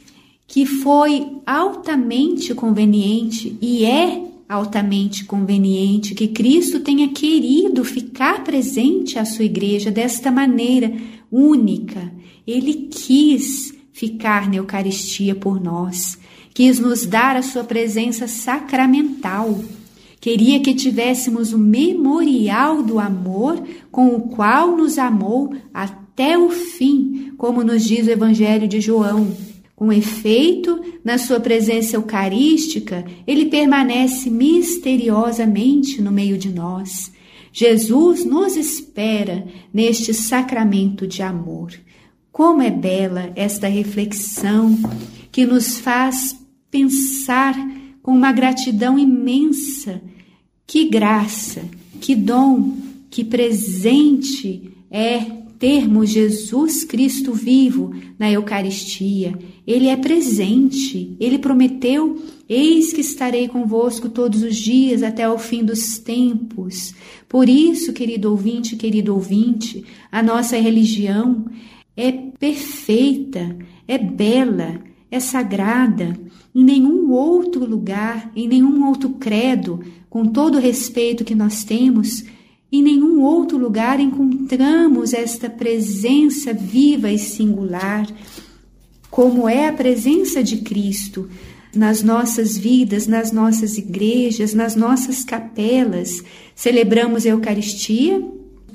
[0.48, 9.26] que foi altamente conveniente e é altamente conveniente que Cristo tenha querido ficar presente à
[9.26, 10.92] sua igreja desta maneira
[11.32, 12.12] única.
[12.48, 16.18] Ele quis ficar na Eucaristia por nós,
[16.56, 19.60] quis nos dar a sua presença sacramental.
[20.26, 23.62] Queria que tivéssemos o memorial do amor
[23.92, 29.32] com o qual nos amou até o fim, como nos diz o Evangelho de João.
[29.76, 37.12] Com efeito, na sua presença eucarística, ele permanece misteriosamente no meio de nós.
[37.54, 41.72] Jesus nos espera neste sacramento de amor.
[42.32, 44.76] Como é bela esta reflexão
[45.32, 46.36] que nos faz
[46.72, 47.56] pensar
[48.02, 50.02] com uma gratidão imensa.
[50.68, 51.64] Que graça,
[52.02, 52.78] que dom,
[53.10, 55.20] que presente é
[55.60, 59.38] termos Jesus Cristo vivo na Eucaristia.
[59.66, 65.64] Ele é presente, ele prometeu: Eis que estarei convosco todos os dias até o fim
[65.64, 66.94] dos tempos.
[67.28, 71.46] Por isso, querido ouvinte, querido ouvinte, a nossa religião
[71.98, 73.58] é perfeita,
[73.88, 74.82] é bela,
[75.16, 76.18] é sagrada.
[76.54, 82.24] Em nenhum outro lugar, em nenhum outro credo, com todo o respeito que nós temos,
[82.72, 88.08] em nenhum outro lugar encontramos esta presença viva e singular,
[89.10, 91.30] como é a presença de Cristo
[91.74, 96.24] nas nossas vidas, nas nossas igrejas, nas nossas capelas.
[96.56, 98.22] Celebramos a Eucaristia,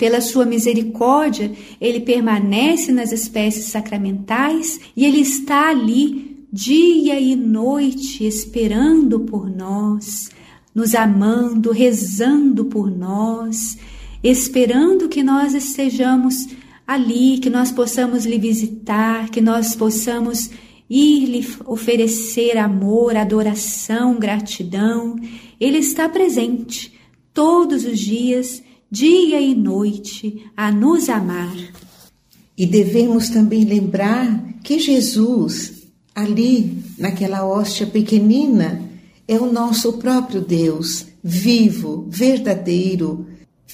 [0.00, 8.26] pela sua misericórdia, ele permanece nas espécies sacramentais e ele está ali dia e noite
[8.26, 10.30] esperando por nós,
[10.74, 13.78] nos amando, rezando por nós,
[14.22, 16.48] esperando que nós estejamos
[16.86, 20.50] ali, que nós possamos lhe visitar, que nós possamos
[20.88, 25.16] ir lhe oferecer amor, adoração, gratidão.
[25.60, 26.92] Ele está presente
[27.32, 31.56] todos os dias dia e noite, a nos amar.
[32.58, 35.79] E devemos também lembrar que Jesus,
[36.20, 38.82] ali naquela hóstia pequenina,
[39.26, 43.26] é o nosso próprio Deus, vivo, verdadeiro,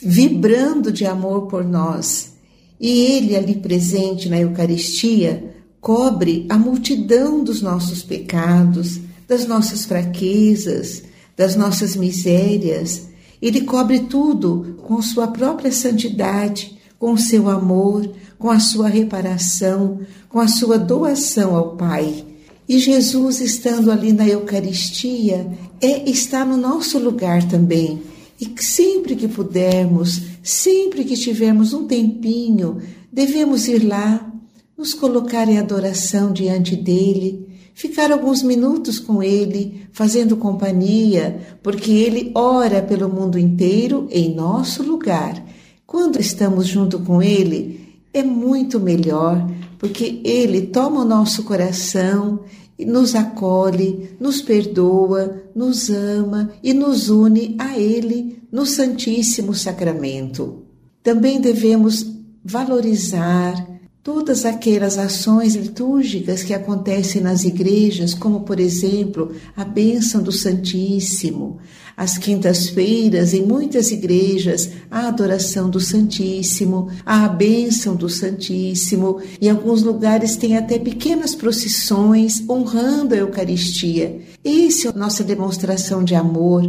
[0.02, 2.34] vibrando de amor por nós.
[2.78, 11.02] E Ele, ali presente na Eucaristia, cobre a multidão dos nossos pecados, das nossas fraquezas,
[11.36, 13.06] das nossas misérias
[13.40, 20.40] ele cobre tudo com sua própria santidade, com seu amor, com a sua reparação, com
[20.40, 22.24] a sua doação ao Pai.
[22.68, 25.46] E Jesus, estando ali na Eucaristia,
[25.80, 28.02] é está no nosso lugar também.
[28.40, 32.78] E sempre que pudermos, sempre que tivermos um tempinho,
[33.10, 34.32] devemos ir lá,
[34.76, 42.30] nos colocar em adoração diante dele, ficar alguns minutos com Ele, fazendo companhia, porque Ele
[42.34, 45.42] ora pelo mundo inteiro em nosso lugar.
[45.86, 49.46] Quando estamos junto com Ele, é muito melhor,
[49.78, 52.40] porque Ele toma o nosso coração
[52.78, 60.62] e nos acolhe, nos perdoa, nos ama e nos une a Ele no Santíssimo Sacramento.
[61.02, 62.06] Também devemos
[62.44, 70.30] valorizar, todas aquelas ações litúrgicas que acontecem nas igrejas, como por exemplo a bênção do
[70.30, 71.58] Santíssimo.
[71.96, 79.82] Às quintas-feiras, em muitas igrejas, a adoração do Santíssimo, a bênção do Santíssimo, em alguns
[79.82, 84.20] lugares tem até pequenas procissões honrando a Eucaristia.
[84.44, 86.62] Essa é a nossa demonstração de amor.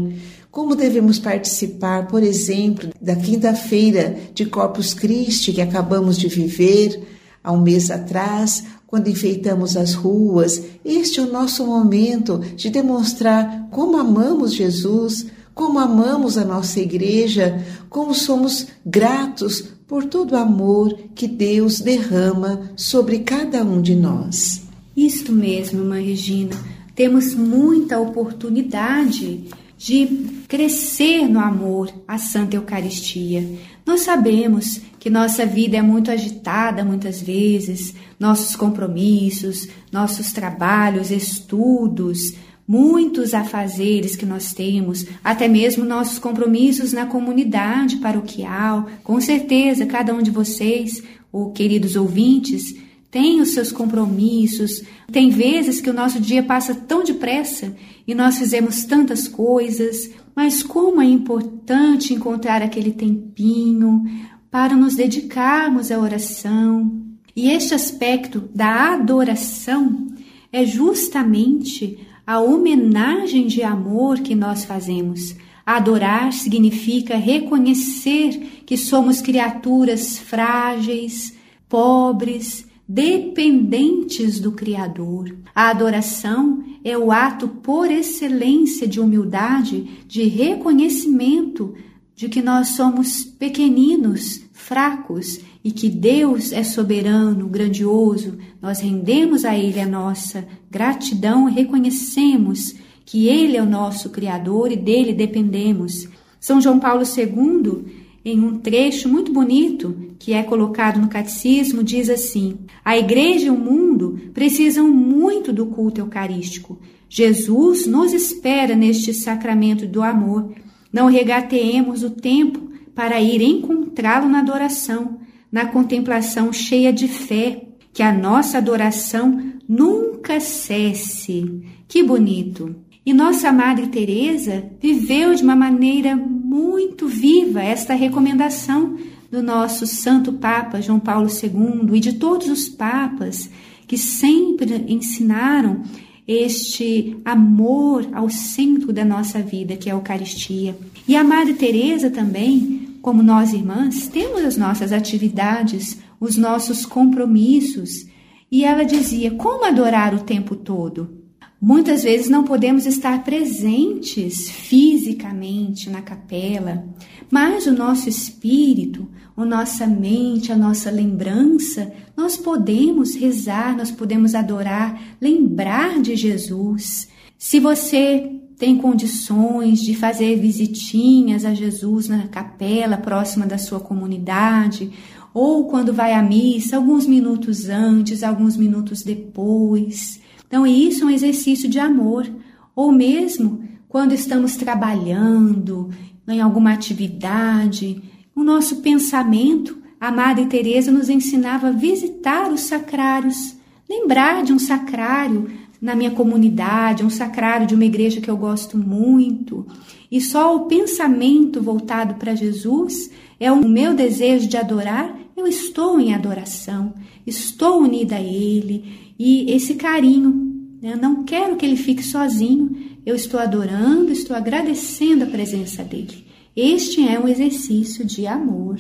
[0.49, 7.05] Como devemos participar, por exemplo, da quinta-feira de Corpus Christi que acabamos de viver,
[7.47, 13.67] Há um mês atrás, quando enfeitamos as ruas, este é o nosso momento de demonstrar
[13.69, 20.97] como amamos Jesus, como amamos a nossa igreja, como somos gratos por todo o amor
[21.13, 24.61] que Deus derrama sobre cada um de nós.
[24.95, 26.55] Isto mesmo, Mãe Regina.
[26.95, 29.45] Temos muita oportunidade
[29.77, 30.07] de
[30.47, 33.47] crescer no amor à Santa Eucaristia.
[33.85, 42.33] Nós sabemos que nossa vida é muito agitada muitas vezes, nossos compromissos, nossos trabalhos, estudos,
[42.67, 48.87] muitos afazeres que nós temos, até mesmo nossos compromissos na comunidade paroquial.
[49.03, 51.01] Com certeza, cada um de vocês,
[51.31, 52.75] ou queridos ouvintes,
[53.09, 54.83] tem os seus compromissos.
[55.11, 57.73] Tem vezes que o nosso dia passa tão depressa
[58.05, 64.03] e nós fizemos tantas coisas, mas como é importante encontrar aquele tempinho
[64.51, 67.06] para nos dedicarmos à oração.
[67.37, 70.07] E este aspecto da adoração
[70.51, 75.35] é justamente a homenagem de amor que nós fazemos.
[75.63, 81.37] Adorar significa reconhecer que somos criaturas frágeis,
[81.69, 85.37] pobres, dependentes do Criador.
[85.53, 91.75] A adoração é o ato por excelência de humildade, de reconhecimento
[92.15, 98.37] de que nós somos pequeninos, fracos e que Deus é soberano, grandioso.
[98.61, 102.73] Nós rendemos a Ele a nossa gratidão reconhecemos
[103.05, 106.07] que Ele é o nosso Criador e dele dependemos.
[106.39, 107.83] São João Paulo II
[108.23, 113.49] em um trecho muito bonito que é colocado no catecismo, diz assim: A igreja e
[113.49, 116.79] o mundo precisam muito do culto eucarístico.
[117.09, 120.49] Jesus nos espera neste sacramento do amor.
[120.93, 128.03] Não regateemos o tempo para ir encontrá-lo na adoração, na contemplação cheia de fé, que
[128.03, 131.61] a nossa adoração nunca cesse.
[131.87, 132.75] Que bonito!
[133.05, 138.97] E nossa Madre Teresa viveu de uma maneira muito viva esta recomendação
[139.31, 143.49] do nosso Santo Papa João Paulo II e de todos os papas
[143.87, 145.83] que sempre ensinaram
[146.27, 150.77] este amor ao centro da nossa vida, que é a Eucaristia.
[151.07, 158.05] E a Madre Teresa também, como nós irmãs, temos as nossas atividades, os nossos compromissos,
[158.51, 161.17] e ela dizia: como adorar o tempo todo?
[161.59, 166.85] Muitas vezes não podemos estar presentes fisicamente na capela,
[167.31, 174.35] mas o nosso espírito, a nossa mente, a nossa lembrança, nós podemos rezar, nós podemos
[174.35, 177.07] adorar, lembrar de Jesus.
[177.37, 184.91] Se você tem condições de fazer visitinhas a Jesus na capela próxima da sua comunidade,
[185.33, 191.09] ou quando vai à missa, alguns minutos antes, alguns minutos depois, então, isso é um
[191.09, 192.27] exercício de amor.
[192.75, 195.89] Ou mesmo quando estamos trabalhando
[196.27, 198.01] em alguma atividade,
[198.35, 203.55] o nosso pensamento, a Madre Teresa nos ensinava a visitar os sacrários,
[203.89, 205.49] lembrar de um sacrário
[205.81, 209.65] na minha comunidade, um sacrário de uma igreja que eu gosto muito.
[210.11, 215.99] E só o pensamento voltado para Jesus é o meu desejo de adorar, eu estou
[215.99, 216.93] em adoração,
[217.25, 220.47] estou unida a Ele, e esse carinho.
[220.81, 220.93] Né?
[220.93, 222.75] Eu não quero que ele fique sozinho,
[223.05, 226.25] eu estou adorando, estou agradecendo a presença dele.
[226.55, 228.79] Este é um exercício de amor.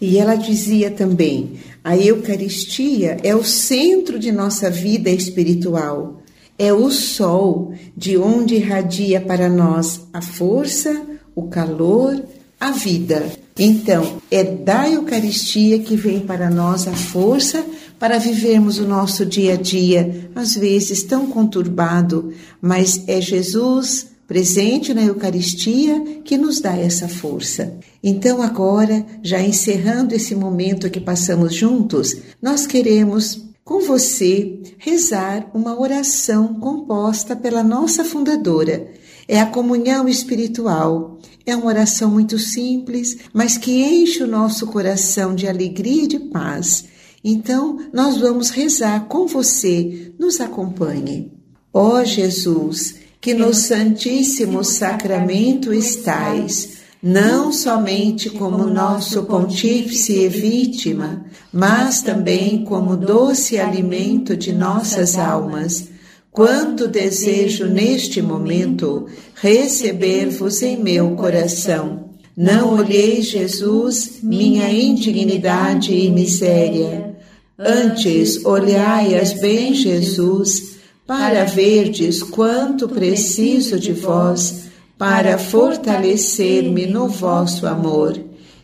[0.00, 6.22] E ela dizia também: a Eucaristia é o centro de nossa vida espiritual,
[6.58, 11.02] é o sol de onde irradia para nós a força,
[11.34, 12.22] o calor,
[12.60, 13.30] a vida.
[13.58, 17.64] Então, é da Eucaristia que vem para nós a força
[17.98, 24.94] para vivermos o nosso dia a dia, às vezes tão conturbado, mas é Jesus presente
[24.94, 27.78] na Eucaristia que nos dá essa força.
[28.02, 35.78] Então, agora, já encerrando esse momento que passamos juntos, nós queremos com você rezar uma
[35.78, 38.92] oração composta pela nossa fundadora.
[39.26, 41.18] É a comunhão espiritual.
[41.46, 46.18] É uma oração muito simples, mas que enche o nosso coração de alegria e de
[46.18, 46.86] paz.
[47.22, 50.12] Então, nós vamos rezar com você.
[50.18, 51.32] Nos acompanhe.
[51.72, 61.24] Ó oh, Jesus, que no Santíssimo Sacramento estais, não somente como nosso pontífice e vítima,
[61.50, 65.88] mas também como doce alimento de nossas almas.
[66.30, 69.06] Quanto desejo neste momento
[69.36, 72.10] receber-vos em meu coração.
[72.36, 77.14] Não olheis, Jesus, minha indignidade e miséria
[77.56, 80.73] Antes, olhai-as bem, Jesus,
[81.06, 84.64] para verdes quanto preciso de vós,
[84.96, 88.18] para fortalecer-me no vosso amor.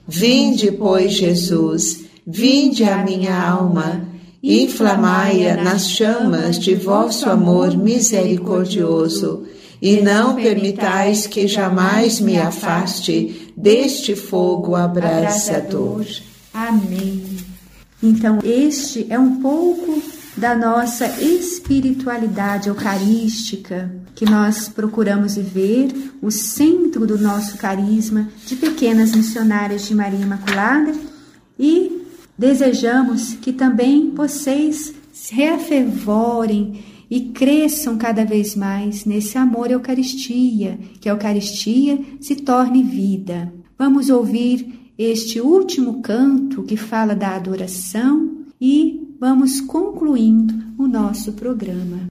[0.08, 4.08] Vinde, pois, Jesus, vinde a minha alma,
[4.42, 9.46] inflamai-a nas chamas de vosso amor misericordioso,
[9.82, 16.04] e não permitais que jamais me afaste deste fogo abrasador.
[16.52, 17.22] Amém.
[18.02, 20.02] Então, este é um pouco
[20.40, 29.14] da nossa espiritualidade eucarística que nós procuramos viver, o centro do nosso carisma de pequenas
[29.14, 30.94] missionárias de Maria Imaculada
[31.58, 32.06] e
[32.38, 40.78] desejamos que também vocês se reafervorem e cresçam cada vez mais nesse amor à Eucaristia,
[41.02, 43.52] que a Eucaristia se torne vida.
[43.78, 52.06] Vamos ouvir este último canto que fala da adoração e vamos concluindo o nosso programa.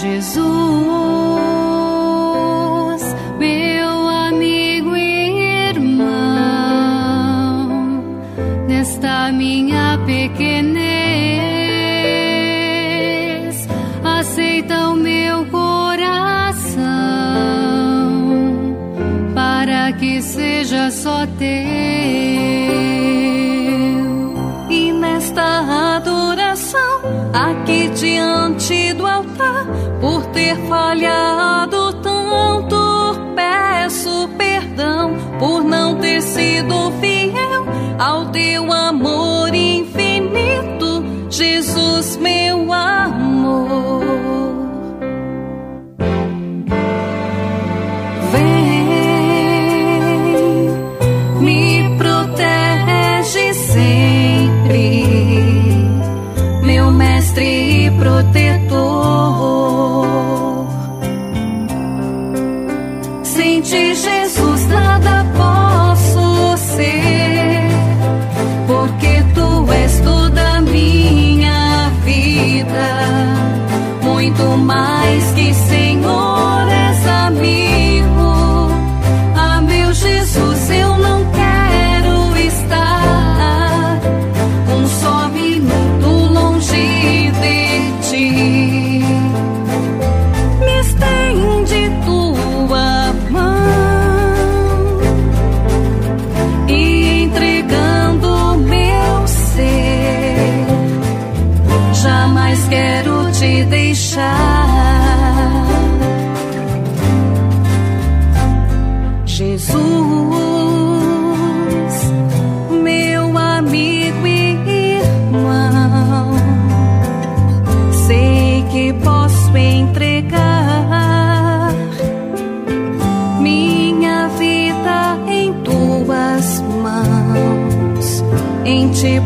[0.00, 0.55] Jesus,
[20.96, 21.46] só teu.
[24.70, 27.00] E nesta adoração
[27.32, 29.66] aqui diante do altar,
[30.00, 32.86] por ter falhado tanto.
[33.34, 37.66] Peço perdão por não ter sido fiel
[37.98, 44.45] ao teu amor infinito, Jesus, meu amor.
[75.06, 75.75] Muito mais que Senhor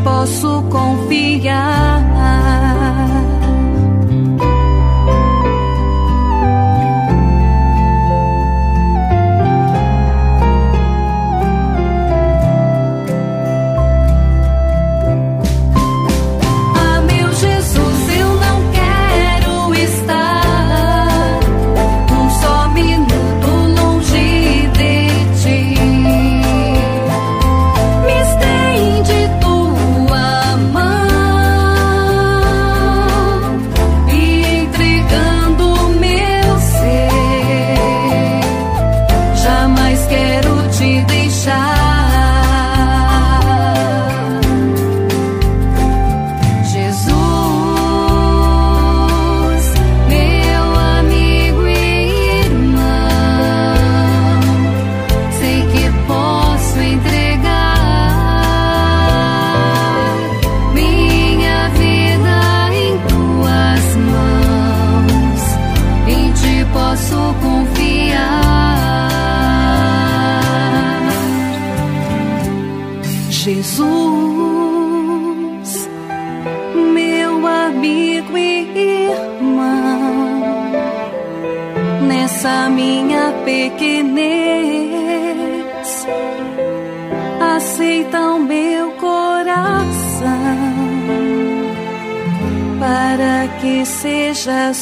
[0.03, 1.80] posso confiar.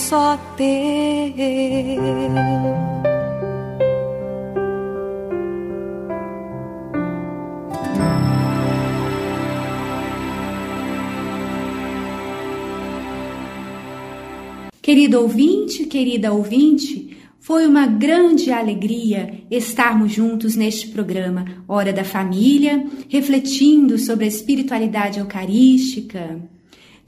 [0.09, 0.65] Só teu.
[14.81, 22.87] Querido ouvinte, querida ouvinte, foi uma grande alegria estarmos juntos neste programa Hora da Família,
[23.11, 26.41] refletindo sobre a espiritualidade eucarística.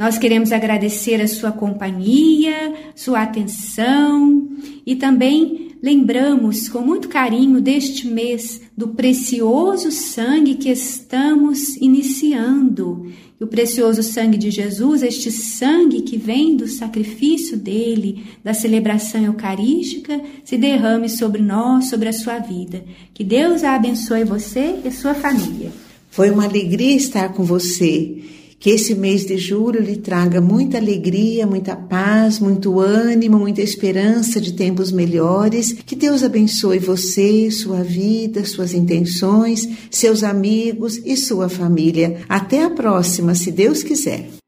[0.00, 4.48] Nós queremos agradecer a sua companhia, sua atenção
[4.86, 13.12] e também lembramos com muito carinho deste mês do precioso sangue que estamos iniciando.
[13.38, 20.18] O precioso sangue de Jesus, este sangue que vem do sacrifício dele, da celebração eucarística,
[20.42, 22.82] se derrame sobre nós, sobre a sua vida.
[23.12, 25.70] Que Deus abençoe você e sua família.
[26.10, 28.39] Foi uma alegria estar com você.
[28.60, 34.40] Que esse mês de julho lhe traga muita alegria, muita paz, muito ânimo, muita esperança
[34.40, 35.72] de tempos melhores.
[35.72, 42.18] Que Deus abençoe você, sua vida, suas intenções, seus amigos e sua família.
[42.28, 44.39] Até a próxima, se Deus quiser.